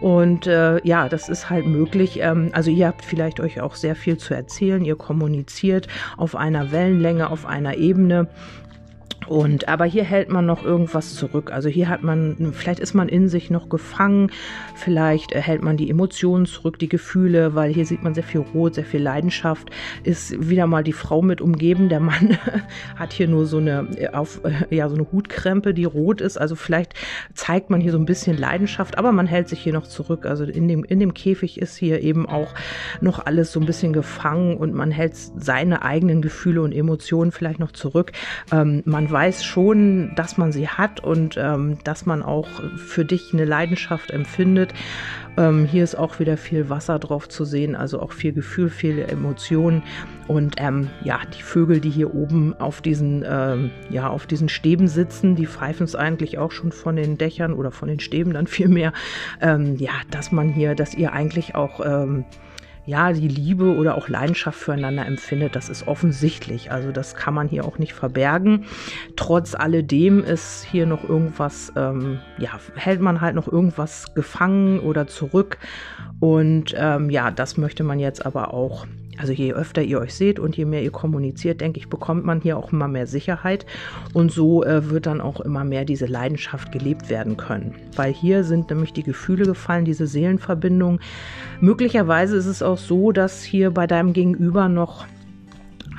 Und 0.00 0.46
äh, 0.46 0.80
ja, 0.86 1.08
das 1.08 1.28
ist 1.28 1.50
halt 1.50 1.66
möglich. 1.66 2.20
Ähm, 2.20 2.50
also 2.52 2.70
ihr 2.70 2.86
habt 2.86 3.04
vielleicht 3.04 3.40
euch 3.40 3.60
auch 3.60 3.74
sehr 3.74 3.96
viel 3.96 4.16
zu 4.16 4.34
erzählen, 4.34 4.84
ihr 4.84 4.96
kommuniziert 4.96 5.88
auf 6.16 6.36
einer 6.36 6.70
Wellenlänge, 6.70 7.30
auf 7.30 7.46
einer 7.46 7.76
Ebene 7.76 8.28
und 9.26 9.68
aber 9.68 9.84
hier 9.84 10.04
hält 10.04 10.28
man 10.28 10.46
noch 10.46 10.64
irgendwas 10.64 11.14
zurück. 11.14 11.52
Also 11.52 11.68
hier 11.68 11.88
hat 11.88 12.02
man, 12.02 12.52
vielleicht 12.52 12.80
ist 12.80 12.94
man 12.94 13.08
in 13.08 13.28
sich 13.28 13.50
noch 13.50 13.68
gefangen, 13.68 14.30
vielleicht 14.74 15.34
hält 15.34 15.62
man 15.62 15.76
die 15.76 15.90
Emotionen 15.90 16.46
zurück, 16.46 16.78
die 16.78 16.88
Gefühle, 16.88 17.54
weil 17.54 17.72
hier 17.72 17.86
sieht 17.86 18.02
man 18.02 18.14
sehr 18.14 18.24
viel 18.24 18.40
Rot, 18.40 18.74
sehr 18.74 18.84
viel 18.84 19.00
Leidenschaft. 19.00 19.70
Ist 20.02 20.48
wieder 20.48 20.66
mal 20.66 20.82
die 20.82 20.92
Frau 20.92 21.22
mit 21.22 21.40
umgeben. 21.40 21.88
Der 21.88 22.00
Mann 22.00 22.38
hat 22.96 23.12
hier 23.12 23.28
nur 23.28 23.46
so 23.46 23.58
eine 23.58 23.88
auf 24.12 24.40
ja 24.70 24.88
so 24.88 24.96
eine 24.96 25.06
Hutkrempe, 25.12 25.74
die 25.74 25.84
rot 25.84 26.20
ist. 26.20 26.36
Also 26.36 26.56
vielleicht 26.56 26.94
zeigt 27.34 27.70
man 27.70 27.80
hier 27.80 27.92
so 27.92 27.98
ein 27.98 28.06
bisschen 28.06 28.36
Leidenschaft, 28.36 28.98
aber 28.98 29.12
man 29.12 29.26
hält 29.26 29.48
sich 29.48 29.60
hier 29.60 29.72
noch 29.72 29.86
zurück. 29.86 30.26
Also 30.26 30.44
in 30.44 30.68
dem 30.68 30.84
in 30.84 30.98
dem 30.98 31.14
Käfig 31.14 31.60
ist 31.60 31.76
hier 31.76 32.00
eben 32.02 32.26
auch 32.26 32.54
noch 33.00 33.24
alles 33.24 33.52
so 33.52 33.60
ein 33.60 33.66
bisschen 33.66 33.92
gefangen 33.92 34.56
und 34.56 34.74
man 34.74 34.90
hält 34.90 35.14
seine 35.14 35.82
eigenen 35.82 36.22
Gefühle 36.22 36.62
und 36.62 36.72
Emotionen 36.72 37.30
vielleicht 37.30 37.60
noch 37.60 37.72
zurück. 37.72 38.12
Ähm, 38.50 38.82
man 38.84 39.11
weiß 39.12 39.44
schon, 39.44 40.14
dass 40.16 40.38
man 40.38 40.50
sie 40.50 40.68
hat 40.68 41.00
und 41.00 41.36
ähm, 41.38 41.78
dass 41.84 42.06
man 42.06 42.22
auch 42.22 42.48
für 42.76 43.04
dich 43.04 43.32
eine 43.32 43.44
Leidenschaft 43.44 44.10
empfindet. 44.10 44.72
Ähm, 45.36 45.64
hier 45.64 45.84
ist 45.84 45.94
auch 45.94 46.18
wieder 46.18 46.36
viel 46.36 46.68
Wasser 46.68 46.98
drauf 46.98 47.28
zu 47.28 47.44
sehen, 47.44 47.74
also 47.74 48.00
auch 48.00 48.12
viel 48.12 48.32
Gefühl, 48.32 48.70
viele 48.70 49.06
Emotionen. 49.06 49.82
Und 50.28 50.56
ähm, 50.58 50.90
ja, 51.02 51.20
die 51.36 51.42
Vögel, 51.42 51.80
die 51.80 51.90
hier 51.90 52.14
oben 52.14 52.54
auf 52.58 52.80
diesen, 52.80 53.24
ähm, 53.26 53.70
ja, 53.90 54.08
auf 54.08 54.26
diesen 54.26 54.48
Stäben 54.48 54.88
sitzen, 54.88 55.34
die 55.34 55.46
pfeifen 55.46 55.84
es 55.84 55.94
eigentlich 55.94 56.38
auch 56.38 56.52
schon 56.52 56.72
von 56.72 56.96
den 56.96 57.18
Dächern 57.18 57.54
oder 57.54 57.70
von 57.70 57.88
den 57.88 58.00
Stäben 58.00 58.32
dann 58.32 58.46
viel 58.46 58.68
mehr. 58.68 58.92
Ähm, 59.40 59.76
ja, 59.76 59.92
dass 60.10 60.32
man 60.32 60.48
hier, 60.48 60.74
dass 60.74 60.94
ihr 60.94 61.12
eigentlich 61.12 61.54
auch 61.54 61.80
ähm, 61.84 62.24
ja, 62.84 63.12
die 63.12 63.28
Liebe 63.28 63.76
oder 63.76 63.96
auch 63.96 64.08
Leidenschaft 64.08 64.58
füreinander 64.58 65.06
empfindet, 65.06 65.54
das 65.54 65.68
ist 65.68 65.86
offensichtlich. 65.86 66.72
Also 66.72 66.90
das 66.90 67.14
kann 67.14 67.34
man 67.34 67.48
hier 67.48 67.64
auch 67.64 67.78
nicht 67.78 67.92
verbergen. 67.92 68.64
Trotz 69.14 69.54
alledem 69.54 70.24
ist 70.24 70.64
hier 70.64 70.86
noch 70.86 71.08
irgendwas, 71.08 71.72
ähm, 71.76 72.18
ja, 72.38 72.50
hält 72.74 73.00
man 73.00 73.20
halt 73.20 73.36
noch 73.36 73.46
irgendwas 73.46 74.14
gefangen 74.14 74.80
oder 74.80 75.06
zurück. 75.06 75.58
Und 76.18 76.74
ähm, 76.76 77.08
ja, 77.10 77.30
das 77.30 77.56
möchte 77.56 77.84
man 77.84 78.00
jetzt 78.00 78.26
aber 78.26 78.52
auch 78.52 78.86
also 79.18 79.32
je 79.32 79.52
öfter 79.52 79.82
ihr 79.82 80.00
euch 80.00 80.14
seht 80.14 80.38
und 80.38 80.56
je 80.56 80.64
mehr 80.64 80.82
ihr 80.82 80.90
kommuniziert, 80.90 81.60
denke 81.60 81.78
ich, 81.78 81.88
bekommt 81.88 82.24
man 82.24 82.40
hier 82.40 82.56
auch 82.56 82.72
immer 82.72 82.88
mehr 82.88 83.06
Sicherheit 83.06 83.66
und 84.14 84.32
so 84.32 84.64
äh, 84.64 84.90
wird 84.90 85.06
dann 85.06 85.20
auch 85.20 85.40
immer 85.40 85.64
mehr 85.64 85.84
diese 85.84 86.06
Leidenschaft 86.06 86.72
gelebt 86.72 87.10
werden 87.10 87.36
können. 87.36 87.74
Weil 87.94 88.12
hier 88.12 88.42
sind 88.44 88.70
nämlich 88.70 88.92
die 88.92 89.02
Gefühle 89.02 89.44
gefallen, 89.44 89.84
diese 89.84 90.06
Seelenverbindung. 90.06 91.00
Möglicherweise 91.60 92.36
ist 92.36 92.46
es 92.46 92.62
auch 92.62 92.78
so, 92.78 93.12
dass 93.12 93.42
hier 93.42 93.70
bei 93.70 93.86
deinem 93.86 94.12
Gegenüber 94.12 94.68
noch 94.68 95.06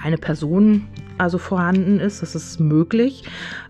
eine 0.04 0.18
Person 0.18 0.88
also 1.18 1.38
vorhanden 1.38 2.00
ist. 2.00 2.22
Das 2.22 2.36
ist 2.36 2.60
möglich. 2.60 3.24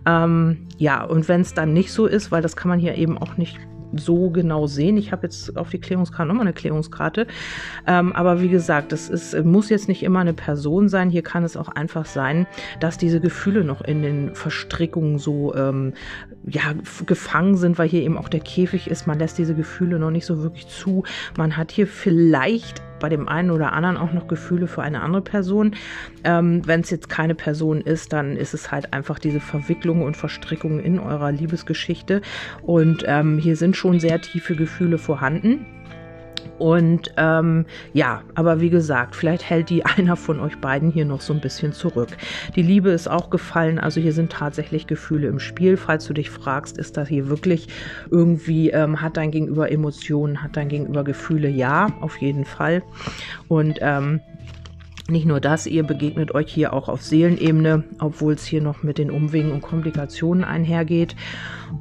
Ähm, 0.06 0.66
ja, 0.78 1.04
und 1.04 1.28
wenn 1.28 1.42
es 1.42 1.54
dann 1.54 1.72
nicht 1.72 1.92
so 1.92 2.06
ist, 2.06 2.32
weil 2.32 2.42
das 2.42 2.56
kann 2.56 2.68
man 2.68 2.80
hier 2.80 2.96
eben 2.96 3.18
auch 3.18 3.36
nicht 3.36 3.58
so 3.98 4.30
genau 4.30 4.66
sehen. 4.66 4.96
Ich 4.96 5.12
habe 5.12 5.24
jetzt 5.24 5.56
auf 5.56 5.70
die 5.70 5.80
Klärungskarte 5.80 6.28
nochmal 6.28 6.46
eine 6.46 6.52
Klärungskarte. 6.52 7.26
Ähm, 7.86 8.12
aber 8.12 8.40
wie 8.40 8.48
gesagt, 8.48 8.92
das 8.92 9.08
ist, 9.08 9.34
muss 9.44 9.68
jetzt 9.70 9.88
nicht 9.88 10.02
immer 10.02 10.20
eine 10.20 10.34
Person 10.34 10.88
sein. 10.88 11.10
Hier 11.10 11.22
kann 11.22 11.44
es 11.44 11.56
auch 11.56 11.68
einfach 11.68 12.06
sein, 12.06 12.46
dass 12.80 12.98
diese 12.98 13.20
Gefühle 13.20 13.64
noch 13.64 13.80
in 13.80 14.02
den 14.02 14.34
Verstrickungen 14.34 15.18
so 15.18 15.54
ähm, 15.54 15.94
ja, 16.46 16.74
gefangen 17.06 17.56
sind, 17.56 17.78
weil 17.78 17.88
hier 17.88 18.02
eben 18.02 18.18
auch 18.18 18.28
der 18.28 18.40
Käfig 18.40 18.88
ist. 18.88 19.06
Man 19.06 19.18
lässt 19.18 19.38
diese 19.38 19.54
Gefühle 19.54 19.98
noch 19.98 20.10
nicht 20.10 20.26
so 20.26 20.42
wirklich 20.42 20.68
zu. 20.68 21.04
Man 21.36 21.56
hat 21.56 21.72
hier 21.72 21.86
vielleicht 21.86 22.82
bei 23.04 23.10
dem 23.10 23.28
einen 23.28 23.50
oder 23.50 23.74
anderen 23.74 23.98
auch 23.98 24.14
noch 24.14 24.28
Gefühle 24.28 24.66
für 24.66 24.80
eine 24.80 25.02
andere 25.02 25.20
Person. 25.20 25.76
Ähm, 26.24 26.62
Wenn 26.64 26.80
es 26.80 26.88
jetzt 26.88 27.10
keine 27.10 27.34
Person 27.34 27.82
ist, 27.82 28.14
dann 28.14 28.34
ist 28.34 28.54
es 28.54 28.70
halt 28.70 28.94
einfach 28.94 29.18
diese 29.18 29.40
Verwicklung 29.40 30.00
und 30.00 30.16
Verstrickung 30.16 30.80
in 30.80 30.98
eurer 30.98 31.30
Liebesgeschichte. 31.30 32.22
Und 32.62 33.04
ähm, 33.06 33.36
hier 33.36 33.56
sind 33.56 33.76
schon 33.76 34.00
sehr 34.00 34.22
tiefe 34.22 34.56
Gefühle 34.56 34.96
vorhanden. 34.96 35.66
Und 36.64 37.12
ähm, 37.18 37.66
ja, 37.92 38.22
aber 38.34 38.62
wie 38.62 38.70
gesagt, 38.70 39.16
vielleicht 39.16 39.50
hält 39.50 39.68
die 39.68 39.84
einer 39.84 40.16
von 40.16 40.40
euch 40.40 40.56
beiden 40.56 40.90
hier 40.90 41.04
noch 41.04 41.20
so 41.20 41.34
ein 41.34 41.42
bisschen 41.42 41.74
zurück. 41.74 42.16
Die 42.56 42.62
Liebe 42.62 42.88
ist 42.88 43.06
auch 43.06 43.28
gefallen, 43.28 43.78
also 43.78 44.00
hier 44.00 44.14
sind 44.14 44.32
tatsächlich 44.32 44.86
Gefühle 44.86 45.28
im 45.28 45.40
Spiel. 45.40 45.76
Falls 45.76 46.06
du 46.06 46.14
dich 46.14 46.30
fragst, 46.30 46.78
ist 46.78 46.96
das 46.96 47.06
hier 47.06 47.28
wirklich 47.28 47.68
irgendwie, 48.10 48.70
ähm, 48.70 49.02
hat 49.02 49.18
dein 49.18 49.30
Gegenüber 49.30 49.70
Emotionen, 49.70 50.42
hat 50.42 50.56
dein 50.56 50.70
Gegenüber 50.70 51.04
Gefühle? 51.04 51.50
Ja, 51.50 51.88
auf 52.00 52.16
jeden 52.22 52.46
Fall. 52.46 52.82
Und 53.48 53.80
ähm, 53.82 54.22
Nicht 55.10 55.26
nur 55.26 55.38
das, 55.40 55.66
ihr 55.66 55.82
begegnet 55.82 56.34
euch 56.34 56.50
hier 56.50 56.72
auch 56.72 56.88
auf 56.88 57.02
Seelenebene, 57.02 57.84
obwohl 57.98 58.32
es 58.32 58.46
hier 58.46 58.62
noch 58.62 58.82
mit 58.82 58.96
den 58.96 59.10
Umwegen 59.10 59.52
und 59.52 59.60
Komplikationen 59.60 60.44
einhergeht. 60.44 61.14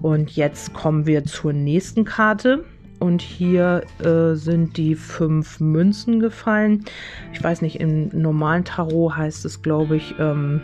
Und 0.02 0.36
jetzt 0.36 0.74
kommen 0.74 1.06
wir 1.06 1.24
zur 1.24 1.54
nächsten 1.54 2.04
Karte. 2.04 2.66
Und 3.00 3.22
hier 3.22 3.84
äh, 4.00 4.36
sind 4.36 4.78
die 4.78 4.96
fünf 4.96 5.60
Münzen 5.60 6.20
gefallen. 6.20 6.86
Ich 7.34 7.44
weiß 7.44 7.62
nicht, 7.62 7.80
im 7.80 8.10
normalen 8.10 8.64
Tarot 8.64 9.18
heißt 9.18 9.46
es, 9.46 9.62
glaube 9.62 9.98
ich, 9.98 10.16
ähm, 10.20 10.62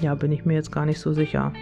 ja, 0.00 0.14
bin 0.14 0.32
ich 0.32 0.44
mir 0.44 0.54
jetzt 0.54 0.72
gar 0.72 0.86
nicht 0.86 1.00
so 1.00 1.12
sicher. 1.12 1.52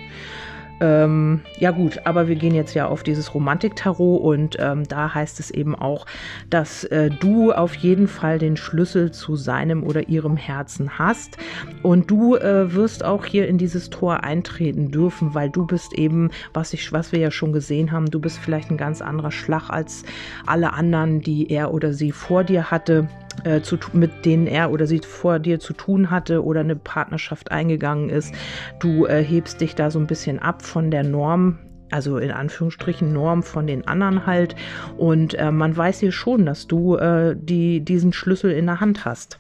Ähm, 0.81 1.43
ja 1.59 1.73
gut, 1.73 2.01
aber 2.05 2.27
wir 2.27 2.37
gehen 2.37 2.55
jetzt 2.55 2.75
ja 2.75 2.89
auf 2.89 3.03
dieses 3.03 3.35
Romantik-Tarot 3.35 4.23
und 4.23 4.57
ähm, 4.59 4.89
da 4.89 5.15
heißt 5.15 5.39
es 5.39 5.51
eben 5.51 5.75
auch, 5.75 6.07
dass 6.49 6.85
äh, 6.85 7.11
du 7.11 7.53
auf 7.53 7.75
jeden 7.75 8.09
Fall 8.09 8.39
den 8.39 8.57
Schlüssel 8.57 9.11
zu 9.11 9.37
seinem 9.37 9.83
oder 9.83 10.09
ihrem 10.09 10.39
Herzen 10.39 10.99
hast 10.99 11.37
und 11.83 12.11
du 12.11 12.37
äh, 12.37 12.73
wirst 12.75 13.05
auch 13.05 13.27
hier 13.27 13.47
in 13.47 13.59
dieses 13.59 13.91
Tor 13.91 14.25
eintreten 14.25 14.91
dürfen, 14.91 15.35
weil 15.35 15.51
du 15.51 15.67
bist 15.67 15.93
eben, 15.93 16.31
was 16.55 16.73
ich, 16.73 16.93
was 16.93 17.13
wir 17.13 17.19
ja 17.19 17.31
schon 17.31 17.53
gesehen 17.53 17.93
haben, 17.93 18.07
du 18.07 18.19
bist 18.19 18.39
vielleicht 18.39 18.71
ein 18.71 18.79
ganz 18.79 19.03
anderer 19.03 19.33
Schlag 19.33 19.69
als 19.69 20.05
alle 20.47 20.73
anderen, 20.73 21.21
die 21.21 21.51
er 21.51 21.75
oder 21.75 21.93
sie 21.93 22.13
vor 22.13 22.43
dir 22.43 22.71
hatte 22.71 23.07
äh, 23.45 23.61
zu, 23.61 23.79
mit 23.93 24.25
denen 24.25 24.47
er 24.47 24.71
oder 24.71 24.87
sie 24.87 25.01
vor 25.01 25.39
dir 25.39 25.61
zu 25.61 25.73
tun 25.73 26.11
hatte 26.11 26.45
oder 26.45 26.61
eine 26.61 26.77
Partnerschaft 26.77 27.51
eingegangen 27.51 28.09
ist. 28.11 28.35
Du 28.79 29.07
äh, 29.07 29.23
hebst 29.23 29.61
dich 29.61 29.75
da 29.75 29.91
so 29.91 29.99
ein 29.99 30.07
bisschen 30.07 30.39
ab 30.39 30.63
von 30.63 30.91
der 30.91 31.05
Norm, 31.05 31.59
also 31.91 32.19
in 32.19 32.31
Anführungsstrichen 32.31 33.13
Norm 33.13 33.43
von 33.43 33.67
den 33.67 33.87
anderen 33.87 34.27
halt. 34.27 34.55
Und 34.97 35.35
äh, 35.35 35.51
man 35.51 35.77
weiß 35.77 36.01
hier 36.01 36.13
schon, 36.13 36.47
dass 36.47 36.67
du 36.67 36.97
äh, 36.97 37.37
die, 37.39 37.81
diesen 37.81 38.13
Schlüssel 38.13 38.53
in 38.53 38.67
der 38.67 38.81
Hand 38.81 39.05
hast. 39.05 39.39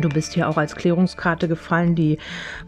Du 0.00 0.08
bist 0.08 0.32
hier 0.34 0.48
auch 0.48 0.56
als 0.56 0.76
Klärungskarte 0.76 1.48
gefallen. 1.48 1.96
Die 1.96 2.18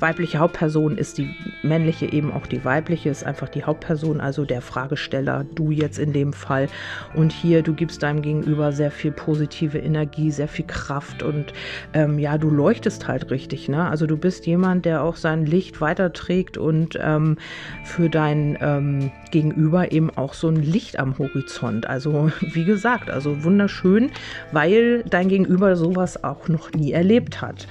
weibliche 0.01 0.39
Hauptperson 0.39 0.99
ist 0.99 1.19
die 1.19 1.33
männliche, 1.63 2.13
eben 2.13 2.33
auch 2.33 2.47
die 2.47 2.65
weibliche, 2.65 3.09
ist 3.09 3.25
einfach 3.25 3.49
die 3.49 3.63
Hauptperson, 3.63 4.21
also 4.21 4.45
der 4.45 4.61
Fragesteller, 4.61 5.45
du 5.55 5.71
jetzt 5.71 5.99
in 5.99 6.13
dem 6.13 6.33
Fall. 6.33 6.67
Und 7.15 7.33
hier, 7.33 7.63
du 7.63 7.73
gibst 7.75 8.03
deinem 8.03 8.23
Gegenüber 8.23 8.73
sehr 8.73 8.91
viel 8.91 9.13
positive 9.13 9.79
Energie, 9.79 10.33
sehr 10.33 10.49
viel 10.49 10.67
Kraft 10.67 11.23
und 11.23 11.53
ähm, 11.93 12.19
ja, 12.19 12.37
du 12.37 12.51
leuchtest 12.51 13.07
halt 13.07 13.31
richtig. 13.31 13.69
Ne? 13.69 13.89
Also 13.89 14.07
du 14.07 14.17
bist 14.17 14.47
jemand, 14.47 14.85
der 14.85 15.05
auch 15.05 15.17
sein 15.17 15.47
Licht 15.47 15.81
weiterträgt 15.81 16.59
und 16.59 16.99
ähm, 17.01 17.37
für 17.85 18.09
dein 18.09 18.59
ähm, 18.61 19.13
Gegenüber 19.31 19.93
eben 19.93 20.11
auch 20.11 20.35
so 20.35 20.49
ein 20.49 20.57
Licht 20.57 20.99
am 20.99 21.17
Horizont. 21.19 21.87
Also 21.87 22.33
wie 22.41 22.65
gesagt, 22.65 23.09
also 23.09 23.45
wunderschön, 23.45 24.11
weil 24.51 25.05
dein 25.05 25.29
Gegenüber 25.29 25.77
sowas 25.77 26.25
auch 26.25 26.49
noch 26.49 26.73
nie 26.73 26.93
erlebt 26.93 27.20
erlebt 27.21 27.41
hat. 27.43 27.67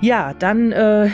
Ja, 0.00 0.34
dann 0.34 0.70
äh, 0.72 1.08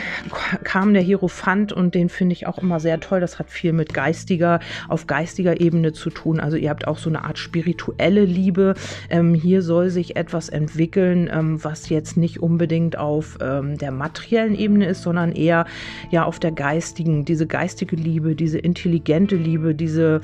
kam 0.65 0.93
der 0.93 1.01
Hierophant 1.01 1.71
und 1.71 1.95
den 1.95 2.09
finde 2.09 2.33
ich 2.33 2.45
auch 2.45 2.57
immer 2.57 2.81
sehr 2.81 2.99
toll. 2.99 3.21
Das 3.21 3.39
hat 3.39 3.49
viel 3.49 3.71
mit 3.71 3.93
geistiger, 3.93 4.59
auf 4.89 5.07
geistiger 5.07 5.61
Ebene 5.61 5.93
zu 5.93 6.09
tun. 6.09 6.41
Also 6.41 6.57
ihr 6.57 6.69
habt 6.69 6.87
auch 6.87 6.97
so 6.97 7.09
eine 7.09 7.23
Art 7.23 7.37
spirituelle 7.37 8.25
Liebe. 8.25 8.73
Ähm, 9.09 9.33
hier 9.33 9.61
soll 9.61 9.91
sich 9.91 10.17
etwas 10.17 10.49
entwickeln, 10.49 11.29
ähm, 11.31 11.63
was 11.63 11.87
jetzt 11.87 12.17
nicht 12.17 12.41
unbedingt 12.41 12.97
auf 12.97 13.37
ähm, 13.39 13.77
der 13.77 13.91
materiellen 13.91 14.55
Ebene 14.55 14.87
ist, 14.87 15.03
sondern 15.03 15.31
eher 15.31 15.65
ja 16.09 16.25
auf 16.25 16.39
der 16.39 16.51
geistigen, 16.51 17.23
diese 17.23 17.47
geistige 17.47 17.95
Liebe, 17.95 18.35
diese 18.35 18.59
intelligente 18.59 19.37
Liebe, 19.37 19.73
diese, 19.73 20.19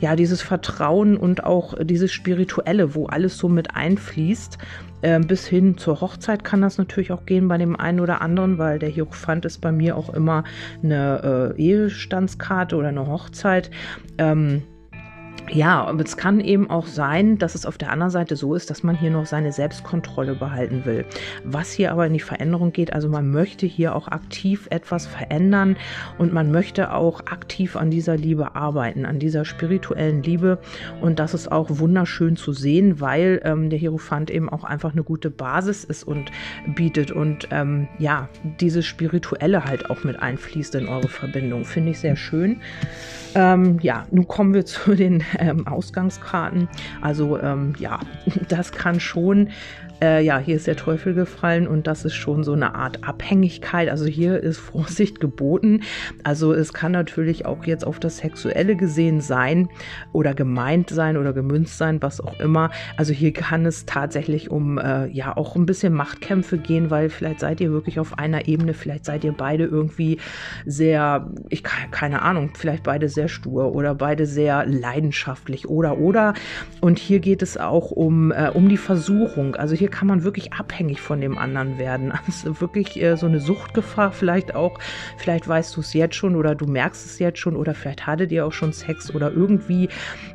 ja, 0.00 0.16
dieses 0.16 0.42
Vertrauen 0.42 1.16
und 1.16 1.44
auch 1.44 1.74
dieses 1.84 2.10
Spirituelle, 2.10 2.96
wo 2.96 3.06
alles 3.06 3.38
so 3.38 3.48
mit 3.48 3.76
einfließt. 3.76 4.58
Ähm, 5.02 5.26
bis 5.26 5.46
hin 5.46 5.78
zur 5.78 6.00
Hochzeit 6.00 6.44
kann 6.44 6.62
das 6.62 6.78
natürlich 6.78 7.12
auch 7.12 7.26
gehen 7.26 7.48
bei 7.48 7.58
dem 7.58 7.76
einen 7.76 8.00
oder 8.00 8.20
anderen, 8.20 8.58
weil 8.58 8.78
der 8.78 8.88
Hierophant 8.88 9.44
ist 9.44 9.60
bei 9.60 9.72
mir 9.72 9.96
auch 9.96 10.12
immer 10.12 10.44
eine 10.82 11.54
äh, 11.56 11.60
Ehestandskarte 11.60 12.76
oder 12.76 12.88
eine 12.88 13.06
Hochzeit. 13.06 13.70
Ähm, 14.18 14.62
ja, 15.50 15.84
aber 15.84 16.02
es 16.02 16.16
kann 16.16 16.40
eben 16.40 16.70
auch 16.70 16.86
sein, 16.86 17.38
dass 17.38 17.54
es 17.54 17.66
auf 17.66 17.78
der 17.78 17.90
anderen 17.90 18.10
Seite 18.10 18.36
so 18.36 18.54
ist, 18.54 18.70
dass 18.70 18.82
man 18.82 18.96
hier 18.96 19.10
noch 19.10 19.26
seine 19.26 19.52
Selbstkontrolle 19.52 20.34
behalten 20.34 20.84
will. 20.84 21.04
Was 21.44 21.72
hier 21.72 21.92
aber 21.92 22.06
in 22.06 22.12
die 22.12 22.20
Veränderung 22.20 22.72
geht, 22.72 22.92
also 22.92 23.08
man 23.08 23.30
möchte 23.30 23.66
hier 23.66 23.94
auch 23.94 24.08
aktiv 24.08 24.66
etwas 24.70 25.06
verändern 25.06 25.76
und 26.18 26.32
man 26.32 26.50
möchte 26.50 26.92
auch 26.92 27.20
aktiv 27.20 27.76
an 27.76 27.90
dieser 27.90 28.16
Liebe 28.16 28.54
arbeiten, 28.54 29.04
an 29.04 29.18
dieser 29.18 29.44
spirituellen 29.44 30.22
Liebe. 30.22 30.58
Und 31.00 31.18
das 31.18 31.34
ist 31.34 31.50
auch 31.50 31.66
wunderschön 31.70 32.36
zu 32.36 32.52
sehen, 32.52 33.00
weil 33.00 33.40
ähm, 33.44 33.70
der 33.70 33.78
Hierophant 33.78 34.30
eben 34.30 34.48
auch 34.48 34.64
einfach 34.64 34.92
eine 34.92 35.02
gute 35.02 35.30
Basis 35.30 35.84
ist 35.84 36.04
und 36.04 36.30
bietet 36.74 37.10
und 37.10 37.48
ähm, 37.50 37.88
ja, 37.98 38.28
dieses 38.60 38.86
Spirituelle 38.86 39.64
halt 39.64 39.90
auch 39.90 40.04
mit 40.04 40.20
einfließt 40.20 40.74
in 40.74 40.88
eure 40.88 41.08
Verbindung. 41.08 41.64
Finde 41.64 41.92
ich 41.92 41.98
sehr 41.98 42.16
schön. 42.16 42.60
Ähm, 43.34 43.78
ja, 43.82 44.06
nun 44.10 44.26
kommen 44.26 44.54
wir 44.54 44.64
zu 44.66 44.94
den 44.94 45.22
ähm, 45.38 45.66
Ausgangskarten. 45.66 46.68
Also 47.00 47.38
ähm, 47.40 47.74
ja, 47.78 48.00
das 48.48 48.72
kann 48.72 49.00
schon 49.00 49.50
äh, 50.00 50.22
ja, 50.22 50.38
hier 50.38 50.56
ist 50.56 50.66
der 50.66 50.76
Teufel 50.76 51.14
gefallen 51.14 51.66
und 51.66 51.86
das 51.86 52.04
ist 52.04 52.14
schon 52.14 52.44
so 52.44 52.52
eine 52.52 52.74
Art 52.74 53.04
Abhängigkeit. 53.04 53.88
Also 53.88 54.06
hier 54.06 54.40
ist 54.40 54.58
Vorsicht 54.68 55.20
geboten. 55.20 55.82
Also 56.24 56.52
es 56.52 56.72
kann 56.72 56.92
natürlich 56.92 57.46
auch 57.46 57.64
jetzt 57.64 57.86
auf 57.86 57.98
das 57.98 58.18
Sexuelle 58.18 58.76
gesehen 58.76 59.20
sein 59.20 59.68
oder 60.12 60.34
gemeint 60.34 60.90
sein 60.90 61.16
oder 61.16 61.32
gemünzt 61.32 61.78
sein, 61.78 62.02
was 62.02 62.20
auch 62.20 62.38
immer. 62.40 62.70
Also 62.96 63.12
hier 63.12 63.32
kann 63.32 63.66
es 63.66 63.86
tatsächlich 63.86 64.50
um 64.50 64.78
äh, 64.78 65.06
ja 65.06 65.36
auch 65.36 65.56
ein 65.56 65.66
bisschen 65.66 65.92
Machtkämpfe 65.92 66.58
gehen, 66.58 66.90
weil 66.90 67.10
vielleicht 67.10 67.40
seid 67.40 67.60
ihr 67.60 67.70
wirklich 67.70 67.98
auf 67.98 68.18
einer 68.18 68.46
Ebene, 68.46 68.74
vielleicht 68.74 69.04
seid 69.04 69.24
ihr 69.24 69.32
beide 69.32 69.64
irgendwie 69.64 70.18
sehr, 70.66 71.30
ich 71.48 71.62
keine 71.62 72.22
Ahnung, 72.22 72.50
vielleicht 72.54 72.84
beide 72.84 73.08
sehr 73.08 73.28
stur 73.28 73.74
oder 73.74 73.94
beide 73.94 74.26
sehr 74.26 74.66
leidenschaftlich 74.66 75.68
oder 75.68 75.98
oder. 75.98 76.34
Und 76.80 76.98
hier 76.98 77.20
geht 77.20 77.42
es 77.42 77.56
auch 77.56 77.90
um, 77.90 78.30
äh, 78.32 78.50
um 78.52 78.68
die 78.68 78.76
Versuchung. 78.76 79.56
Also 79.56 79.74
hier 79.74 79.87
hier 79.88 79.98
kann 79.98 80.08
man 80.08 80.22
wirklich 80.22 80.52
abhängig 80.52 81.00
von 81.00 81.20
dem 81.20 81.38
anderen 81.38 81.78
werden. 81.78 82.12
Also 82.28 82.60
wirklich 82.60 83.00
äh, 83.02 83.16
so 83.16 83.26
eine 83.26 83.40
Suchtgefahr 83.40 84.12
vielleicht 84.12 84.54
auch. 84.54 84.78
Vielleicht 85.16 85.48
weißt 85.48 85.76
du 85.76 85.80
es 85.80 85.94
jetzt 85.94 86.14
schon 86.14 86.36
oder 86.36 86.54
du 86.54 86.66
merkst 86.66 87.06
es 87.06 87.18
jetzt 87.18 87.38
schon 87.38 87.56
oder 87.56 87.74
vielleicht 87.74 88.06
hattet 88.06 88.30
ihr 88.30 88.44
auch 88.44 88.52
schon 88.52 88.72
Sex 88.72 89.14
oder 89.14 89.32
irgendwie 89.32 89.88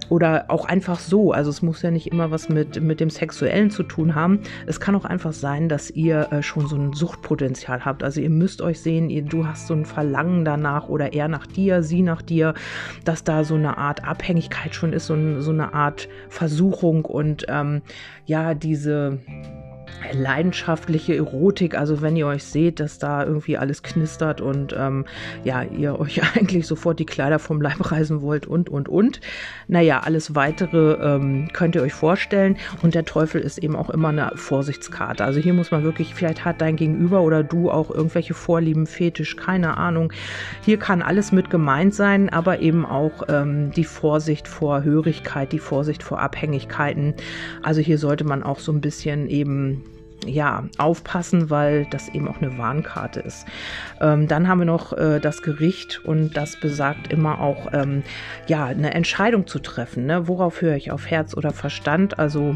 oder 0.09 0.45
auch 0.49 0.65
einfach 0.65 0.99
so. 0.99 1.31
Also 1.31 1.49
es 1.49 1.61
muss 1.61 1.81
ja 1.81 1.91
nicht 1.91 2.07
immer 2.07 2.31
was 2.31 2.49
mit, 2.49 2.81
mit 2.81 2.99
dem 2.99 3.09
Sexuellen 3.09 3.69
zu 3.69 3.83
tun 3.83 4.15
haben. 4.15 4.39
Es 4.65 4.79
kann 4.79 4.95
auch 4.95 5.05
einfach 5.05 5.33
sein, 5.33 5.69
dass 5.69 5.89
ihr 5.89 6.31
äh, 6.31 6.43
schon 6.43 6.67
so 6.67 6.75
ein 6.75 6.93
Suchtpotenzial 6.93 7.85
habt. 7.85 8.03
Also 8.03 8.21
ihr 8.21 8.29
müsst 8.29 8.61
euch 8.61 8.79
sehen, 8.81 9.09
ihr, 9.09 9.23
du 9.23 9.47
hast 9.47 9.67
so 9.67 9.73
ein 9.73 9.85
Verlangen 9.85 10.45
danach 10.45 10.89
oder 10.89 11.13
er 11.13 11.27
nach 11.27 11.47
dir, 11.47 11.83
sie 11.83 12.01
nach 12.01 12.21
dir, 12.21 12.53
dass 13.05 13.23
da 13.23 13.43
so 13.43 13.55
eine 13.55 13.77
Art 13.77 14.03
Abhängigkeit 14.03 14.75
schon 14.75 14.93
ist, 14.93 15.07
so, 15.07 15.41
so 15.41 15.51
eine 15.51 15.73
Art 15.73 16.07
Versuchung 16.29 17.05
und 17.05 17.45
ähm, 17.49 17.81
ja, 18.25 18.53
diese 18.53 19.19
leidenschaftliche 20.11 21.15
Erotik, 21.15 21.77
also 21.77 22.01
wenn 22.01 22.15
ihr 22.15 22.27
euch 22.27 22.43
seht, 22.43 22.79
dass 22.79 22.99
da 22.99 23.23
irgendwie 23.23 23.57
alles 23.57 23.83
knistert 23.83 24.41
und 24.41 24.75
ähm, 24.77 25.05
ja, 25.43 25.63
ihr 25.63 25.99
euch 26.03 26.21
eigentlich 26.35 26.67
sofort 26.67 26.99
die 26.99 27.05
Kleider 27.05 27.39
vom 27.39 27.61
Leib 27.61 27.91
reißen 27.91 28.21
wollt 28.21 28.45
und, 28.45 28.69
und, 28.69 28.89
und. 28.89 29.21
Naja, 29.67 30.01
alles 30.01 30.35
weitere 30.35 30.93
ähm, 30.93 31.49
könnt 31.53 31.75
ihr 31.75 31.81
euch 31.81 31.93
vorstellen 31.93 32.57
und 32.81 32.95
der 32.95 33.05
Teufel 33.05 33.41
ist 33.41 33.57
eben 33.57 33.75
auch 33.75 33.89
immer 33.89 34.09
eine 34.09 34.31
Vorsichtskarte. 34.35 35.23
Also 35.23 35.39
hier 35.39 35.53
muss 35.53 35.71
man 35.71 35.83
wirklich, 35.83 36.13
vielleicht 36.13 36.45
hat 36.45 36.61
dein 36.61 36.75
Gegenüber 36.75 37.21
oder 37.21 37.43
du 37.43 37.71
auch 37.71 37.89
irgendwelche 37.89 38.33
Vorlieben, 38.33 38.87
Fetisch, 38.87 39.35
keine 39.35 39.77
Ahnung. 39.77 40.11
Hier 40.63 40.77
kann 40.77 41.01
alles 41.01 41.31
mit 41.31 41.49
gemeint 41.49 41.93
sein, 41.93 42.29
aber 42.29 42.59
eben 42.59 42.85
auch 42.85 43.23
ähm, 43.29 43.71
die 43.71 43.83
Vorsicht 43.83 44.47
vor 44.47 44.83
Hörigkeit, 44.83 45.51
die 45.51 45.59
Vorsicht 45.59 46.03
vor 46.03 46.19
Abhängigkeiten. 46.19 47.13
Also 47.61 47.81
hier 47.81 47.97
sollte 47.97 48.23
man 48.23 48.43
auch 48.43 48.59
so 48.59 48.71
ein 48.71 48.81
bisschen 48.81 49.29
eben 49.29 49.83
ja, 50.27 50.63
aufpassen, 50.77 51.49
weil 51.49 51.85
das 51.89 52.09
eben 52.09 52.27
auch 52.27 52.41
eine 52.41 52.57
Warnkarte 52.57 53.19
ist. 53.19 53.45
Ähm, 54.01 54.27
dann 54.27 54.47
haben 54.47 54.59
wir 54.59 54.65
noch 54.65 54.93
äh, 54.93 55.19
das 55.19 55.41
Gericht 55.41 56.01
und 56.03 56.35
das 56.37 56.59
besagt 56.59 57.11
immer 57.11 57.39
auch, 57.39 57.73
ähm, 57.73 58.03
ja, 58.47 58.65
eine 58.65 58.93
Entscheidung 58.93 59.47
zu 59.47 59.59
treffen. 59.59 60.05
Ne? 60.05 60.27
Worauf 60.27 60.61
höre 60.61 60.75
ich? 60.75 60.91
Auf 60.91 61.09
Herz 61.09 61.35
oder 61.35 61.51
Verstand? 61.51 62.19
Also 62.19 62.55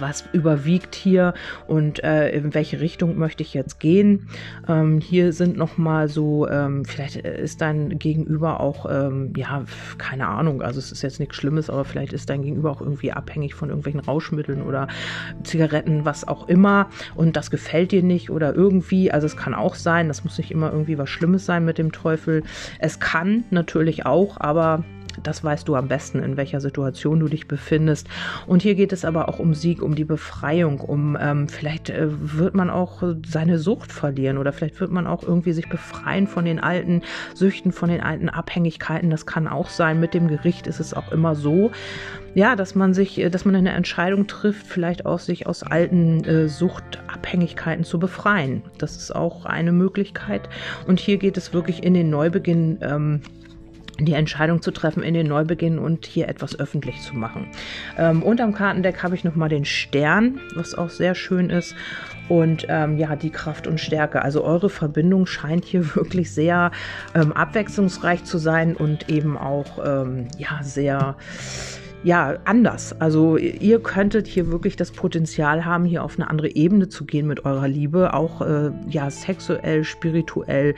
was 0.00 0.24
überwiegt 0.32 0.94
hier 0.94 1.34
und 1.66 2.02
äh, 2.02 2.30
in 2.30 2.54
welche 2.54 2.80
Richtung 2.80 3.18
möchte 3.18 3.42
ich 3.42 3.54
jetzt 3.54 3.80
gehen. 3.80 4.28
Ähm, 4.68 5.00
hier 5.00 5.32
sind 5.32 5.56
nochmal 5.56 6.08
so, 6.08 6.48
ähm, 6.48 6.84
vielleicht 6.84 7.16
ist 7.16 7.60
dein 7.60 7.98
Gegenüber 7.98 8.60
auch, 8.60 8.86
ähm, 8.90 9.32
ja, 9.36 9.64
keine 9.98 10.28
Ahnung, 10.28 10.62
also 10.62 10.78
es 10.78 10.92
ist 10.92 11.02
jetzt 11.02 11.20
nichts 11.20 11.36
Schlimmes, 11.36 11.70
aber 11.70 11.84
vielleicht 11.84 12.12
ist 12.12 12.30
dein 12.30 12.42
Gegenüber 12.42 12.70
auch 12.70 12.80
irgendwie 12.80 13.12
abhängig 13.12 13.54
von 13.54 13.68
irgendwelchen 13.68 14.00
Rauschmitteln 14.00 14.62
oder 14.62 14.88
Zigaretten, 15.42 16.04
was 16.04 16.26
auch 16.26 16.48
immer 16.48 16.88
und 17.14 17.36
das 17.36 17.50
gefällt 17.50 17.92
dir 17.92 18.02
nicht 18.02 18.30
oder 18.30 18.54
irgendwie, 18.54 19.10
also 19.10 19.26
es 19.26 19.36
kann 19.36 19.54
auch 19.54 19.74
sein, 19.74 20.08
das 20.08 20.24
muss 20.24 20.38
nicht 20.38 20.50
immer 20.50 20.72
irgendwie 20.72 20.98
was 20.98 21.08
Schlimmes 21.08 21.46
sein 21.46 21.64
mit 21.64 21.78
dem 21.78 21.92
Teufel. 21.92 22.42
Es 22.78 23.00
kann 23.00 23.44
natürlich 23.50 24.06
auch, 24.06 24.36
aber 24.40 24.84
das 25.22 25.42
weißt 25.42 25.66
du 25.68 25.74
am 25.74 25.88
besten, 25.88 26.20
in 26.20 26.36
welcher 26.36 26.60
Situation 26.60 27.20
du 27.20 27.28
dich 27.28 27.48
befindest. 27.48 28.08
Und 28.46 28.62
hier 28.62 28.74
geht 28.74 28.92
es 28.92 29.04
aber 29.04 29.28
auch 29.28 29.38
um 29.38 29.54
Sieg, 29.54 29.82
um 29.82 29.94
die 29.94 30.04
Befreiung, 30.04 30.80
um 30.80 31.16
ähm, 31.20 31.48
vielleicht 31.48 31.90
äh, 31.90 32.08
wird 32.08 32.54
man 32.54 32.70
auch 32.70 33.02
seine 33.26 33.58
Sucht 33.58 33.92
verlieren 33.92 34.38
oder 34.38 34.52
vielleicht 34.52 34.80
wird 34.80 34.90
man 34.90 35.06
auch 35.06 35.22
irgendwie 35.22 35.52
sich 35.52 35.68
befreien 35.68 36.26
von 36.26 36.44
den 36.44 36.60
alten 36.60 37.02
Süchten, 37.34 37.72
von 37.72 37.88
den 37.88 38.00
alten 38.00 38.28
Abhängigkeiten. 38.28 39.10
Das 39.10 39.26
kann 39.26 39.48
auch 39.48 39.68
sein. 39.68 40.00
Mit 40.00 40.14
dem 40.14 40.28
Gericht 40.28 40.66
ist 40.66 40.80
es 40.80 40.94
auch 40.94 41.10
immer 41.12 41.34
so, 41.34 41.70
ja, 42.34 42.56
dass 42.56 42.74
man 42.74 42.94
sich, 42.94 43.18
äh, 43.18 43.30
dass 43.30 43.44
man 43.44 43.56
eine 43.56 43.72
Entscheidung 43.72 44.26
trifft, 44.26 44.66
vielleicht 44.66 45.06
auch 45.06 45.18
sich 45.18 45.46
aus 45.46 45.62
alten 45.62 46.24
äh, 46.24 46.48
Suchtabhängigkeiten 46.48 47.84
zu 47.84 47.98
befreien. 47.98 48.62
Das 48.78 48.96
ist 48.96 49.14
auch 49.14 49.44
eine 49.46 49.72
Möglichkeit. 49.72 50.48
Und 50.86 51.00
hier 51.00 51.18
geht 51.18 51.36
es 51.36 51.52
wirklich 51.52 51.82
in 51.82 51.94
den 51.94 52.10
Neubeginn. 52.10 52.78
Ähm, 52.82 53.20
die 54.00 54.12
Entscheidung 54.12 54.62
zu 54.62 54.70
treffen 54.70 55.02
in 55.02 55.14
den 55.14 55.26
Neubeginn 55.26 55.78
und 55.78 56.06
hier 56.06 56.28
etwas 56.28 56.58
öffentlich 56.58 57.00
zu 57.00 57.16
machen. 57.16 57.48
Ähm, 57.96 58.22
unterm 58.22 58.54
Kartendeck 58.54 59.02
habe 59.02 59.14
ich 59.14 59.24
nochmal 59.24 59.48
den 59.48 59.64
Stern, 59.64 60.40
was 60.54 60.74
auch 60.74 60.90
sehr 60.90 61.14
schön 61.14 61.50
ist. 61.50 61.74
Und 62.28 62.66
ähm, 62.68 62.98
ja, 62.98 63.16
die 63.16 63.30
Kraft 63.30 63.66
und 63.66 63.80
Stärke. 63.80 64.22
Also 64.22 64.44
eure 64.44 64.68
Verbindung 64.68 65.26
scheint 65.26 65.64
hier 65.64 65.94
wirklich 65.96 66.32
sehr 66.32 66.70
ähm, 67.14 67.32
abwechslungsreich 67.32 68.24
zu 68.24 68.38
sein 68.38 68.76
und 68.76 69.08
eben 69.08 69.36
auch 69.36 69.78
ähm, 69.84 70.28
ja 70.36 70.60
sehr 70.62 71.16
ja, 72.04 72.36
anders. 72.44 72.98
Also 73.00 73.36
ihr 73.36 73.82
könntet 73.82 74.26
hier 74.28 74.50
wirklich 74.52 74.76
das 74.76 74.92
Potenzial 74.92 75.64
haben, 75.64 75.84
hier 75.84 76.04
auf 76.04 76.16
eine 76.16 76.30
andere 76.30 76.48
Ebene 76.54 76.88
zu 76.88 77.04
gehen 77.04 77.26
mit 77.26 77.44
eurer 77.44 77.66
Liebe, 77.66 78.14
auch 78.14 78.40
äh, 78.40 78.70
ja 78.88 79.10
sexuell, 79.10 79.82
spirituell. 79.82 80.74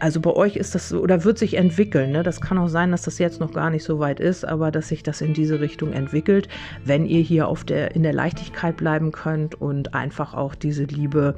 Also 0.00 0.20
bei 0.20 0.32
euch 0.32 0.56
ist 0.56 0.74
das 0.74 0.92
oder 0.92 1.24
wird 1.24 1.38
sich 1.38 1.54
entwickeln. 1.54 2.12
Ne? 2.12 2.22
Das 2.22 2.40
kann 2.40 2.58
auch 2.58 2.68
sein, 2.68 2.90
dass 2.90 3.02
das 3.02 3.18
jetzt 3.18 3.40
noch 3.40 3.52
gar 3.52 3.70
nicht 3.70 3.84
so 3.84 3.98
weit 3.98 4.20
ist, 4.20 4.44
aber 4.44 4.70
dass 4.70 4.88
sich 4.88 5.02
das 5.02 5.20
in 5.20 5.34
diese 5.34 5.60
Richtung 5.60 5.92
entwickelt, 5.92 6.48
wenn 6.84 7.06
ihr 7.06 7.20
hier 7.20 7.48
auf 7.48 7.64
der, 7.64 7.94
in 7.94 8.02
der 8.02 8.12
Leichtigkeit 8.12 8.76
bleiben 8.76 9.12
könnt 9.12 9.60
und 9.60 9.94
einfach 9.94 10.34
auch 10.34 10.54
diese 10.54 10.84
Liebe 10.84 11.36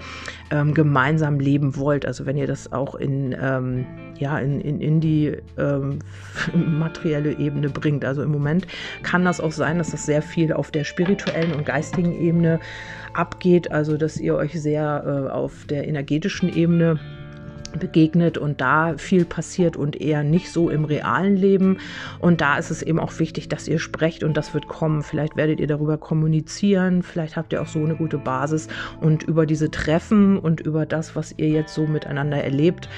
ähm, 0.50 0.74
gemeinsam 0.74 1.38
leben 1.38 1.76
wollt. 1.76 2.06
Also 2.06 2.26
wenn 2.26 2.36
ihr 2.36 2.46
das 2.46 2.72
auch 2.72 2.94
in, 2.94 3.36
ähm, 3.40 3.86
ja, 4.18 4.38
in, 4.38 4.60
in, 4.60 4.80
in 4.80 5.00
die 5.00 5.36
ähm, 5.58 5.98
materielle 6.54 7.38
Ebene 7.38 7.68
bringt. 7.68 8.04
Also 8.04 8.22
im 8.22 8.30
Moment 8.30 8.66
kann 9.02 9.24
das 9.24 9.40
auch 9.40 9.52
sein, 9.52 9.78
dass 9.78 9.90
das 9.90 10.06
sehr 10.06 10.22
viel 10.22 10.52
auf 10.52 10.70
der 10.70 10.84
spirituellen 10.84 11.52
und 11.52 11.66
geistigen 11.66 12.18
Ebene 12.20 12.58
abgeht. 13.12 13.70
Also 13.70 13.96
dass 13.96 14.18
ihr 14.18 14.34
euch 14.34 14.60
sehr 14.60 15.04
äh, 15.06 15.30
auf 15.30 15.66
der 15.66 15.86
energetischen 15.86 16.54
Ebene 16.54 16.98
begegnet 17.76 18.38
und 18.38 18.60
da 18.60 18.96
viel 18.96 19.24
passiert 19.24 19.76
und 19.76 20.00
eher 20.00 20.24
nicht 20.24 20.50
so 20.50 20.70
im 20.70 20.84
realen 20.84 21.36
Leben. 21.36 21.78
Und 22.18 22.40
da 22.40 22.58
ist 22.58 22.70
es 22.70 22.82
eben 22.82 22.98
auch 22.98 23.18
wichtig, 23.18 23.48
dass 23.48 23.68
ihr 23.68 23.78
sprecht 23.78 24.24
und 24.24 24.36
das 24.36 24.54
wird 24.54 24.68
kommen. 24.68 25.02
Vielleicht 25.02 25.36
werdet 25.36 25.60
ihr 25.60 25.66
darüber 25.66 25.98
kommunizieren, 25.98 27.02
vielleicht 27.02 27.36
habt 27.36 27.52
ihr 27.52 27.62
auch 27.62 27.66
so 27.66 27.78
eine 27.78 27.96
gute 27.96 28.18
Basis 28.18 28.68
und 29.00 29.22
über 29.22 29.46
diese 29.46 29.70
Treffen 29.70 30.38
und 30.38 30.60
über 30.60 30.86
das, 30.86 31.16
was 31.16 31.34
ihr 31.36 31.48
jetzt 31.48 31.74
so 31.74 31.86
miteinander 31.86 32.42
erlebt, 32.42 32.88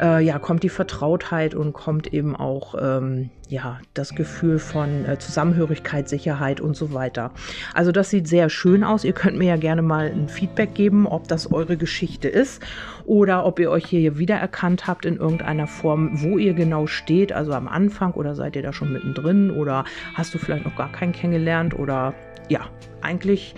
äh, 0.00 0.24
ja, 0.24 0.38
kommt 0.38 0.62
die 0.62 0.68
Vertrautheit 0.68 1.54
und 1.54 1.72
kommt 1.72 2.12
eben 2.12 2.34
auch 2.36 2.74
ähm, 2.80 3.30
ja, 3.48 3.78
das 3.94 4.14
Gefühl 4.14 4.58
von 4.58 5.04
äh, 5.04 5.18
Zusammenhörigkeit, 5.18 6.08
Sicherheit 6.08 6.60
und 6.60 6.76
so 6.76 6.92
weiter. 6.92 7.30
Also 7.74 7.92
das 7.92 8.10
sieht 8.10 8.26
sehr 8.26 8.48
schön 8.48 8.84
aus. 8.84 9.04
Ihr 9.04 9.12
könnt 9.12 9.38
mir 9.38 9.48
ja 9.48 9.56
gerne 9.56 9.82
mal 9.82 10.06
ein 10.06 10.28
Feedback 10.28 10.74
geben, 10.74 11.06
ob 11.06 11.28
das 11.28 11.52
eure 11.52 11.76
Geschichte 11.76 12.28
ist 12.28 12.62
oder 13.04 13.44
ob 13.44 13.58
ihr 13.58 13.70
euch 13.70 13.86
hier 13.86 14.18
wiedererkannt 14.18 14.86
habt 14.86 15.04
in 15.04 15.16
irgendeiner 15.16 15.66
Form, 15.66 16.10
wo 16.22 16.38
ihr 16.38 16.54
genau 16.54 16.86
steht, 16.86 17.32
also 17.32 17.52
am 17.52 17.68
Anfang 17.68 18.12
oder 18.12 18.34
seid 18.34 18.56
ihr 18.56 18.62
da 18.62 18.72
schon 18.72 18.92
mittendrin 18.92 19.50
oder 19.50 19.84
hast 20.14 20.34
du 20.34 20.38
vielleicht 20.38 20.64
noch 20.64 20.76
gar 20.76 20.90
keinen 20.90 21.12
kennengelernt 21.12 21.78
oder 21.78 22.14
ja, 22.48 22.60
eigentlich 23.00 23.54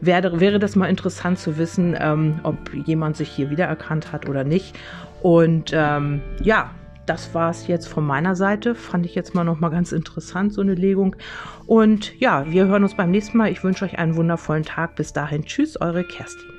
wäre, 0.00 0.40
wäre 0.40 0.58
das 0.58 0.76
mal 0.76 0.88
interessant 0.88 1.38
zu 1.38 1.58
wissen, 1.58 1.96
ähm, 1.98 2.40
ob 2.42 2.56
jemand 2.86 3.16
sich 3.16 3.28
hier 3.28 3.50
wiedererkannt 3.50 4.12
hat 4.12 4.28
oder 4.28 4.44
nicht. 4.44 4.76
Und 5.22 5.72
ähm, 5.74 6.20
ja, 6.42 6.70
das 7.06 7.34
war 7.34 7.50
es 7.50 7.66
jetzt 7.66 7.88
von 7.88 8.04
meiner 8.04 8.36
Seite. 8.36 8.74
Fand 8.74 9.06
ich 9.06 9.14
jetzt 9.14 9.34
mal 9.34 9.44
noch 9.44 9.60
mal 9.60 9.70
ganz 9.70 9.92
interessant, 9.92 10.52
so 10.52 10.60
eine 10.60 10.74
Legung. 10.74 11.16
Und 11.66 12.18
ja, 12.20 12.50
wir 12.50 12.66
hören 12.66 12.82
uns 12.82 12.94
beim 12.94 13.10
nächsten 13.10 13.38
Mal. 13.38 13.50
Ich 13.50 13.64
wünsche 13.64 13.84
euch 13.84 13.98
einen 13.98 14.16
wundervollen 14.16 14.64
Tag. 14.64 14.96
Bis 14.96 15.12
dahin, 15.12 15.44
tschüss, 15.44 15.80
eure 15.80 16.04
Kerstin. 16.04 16.50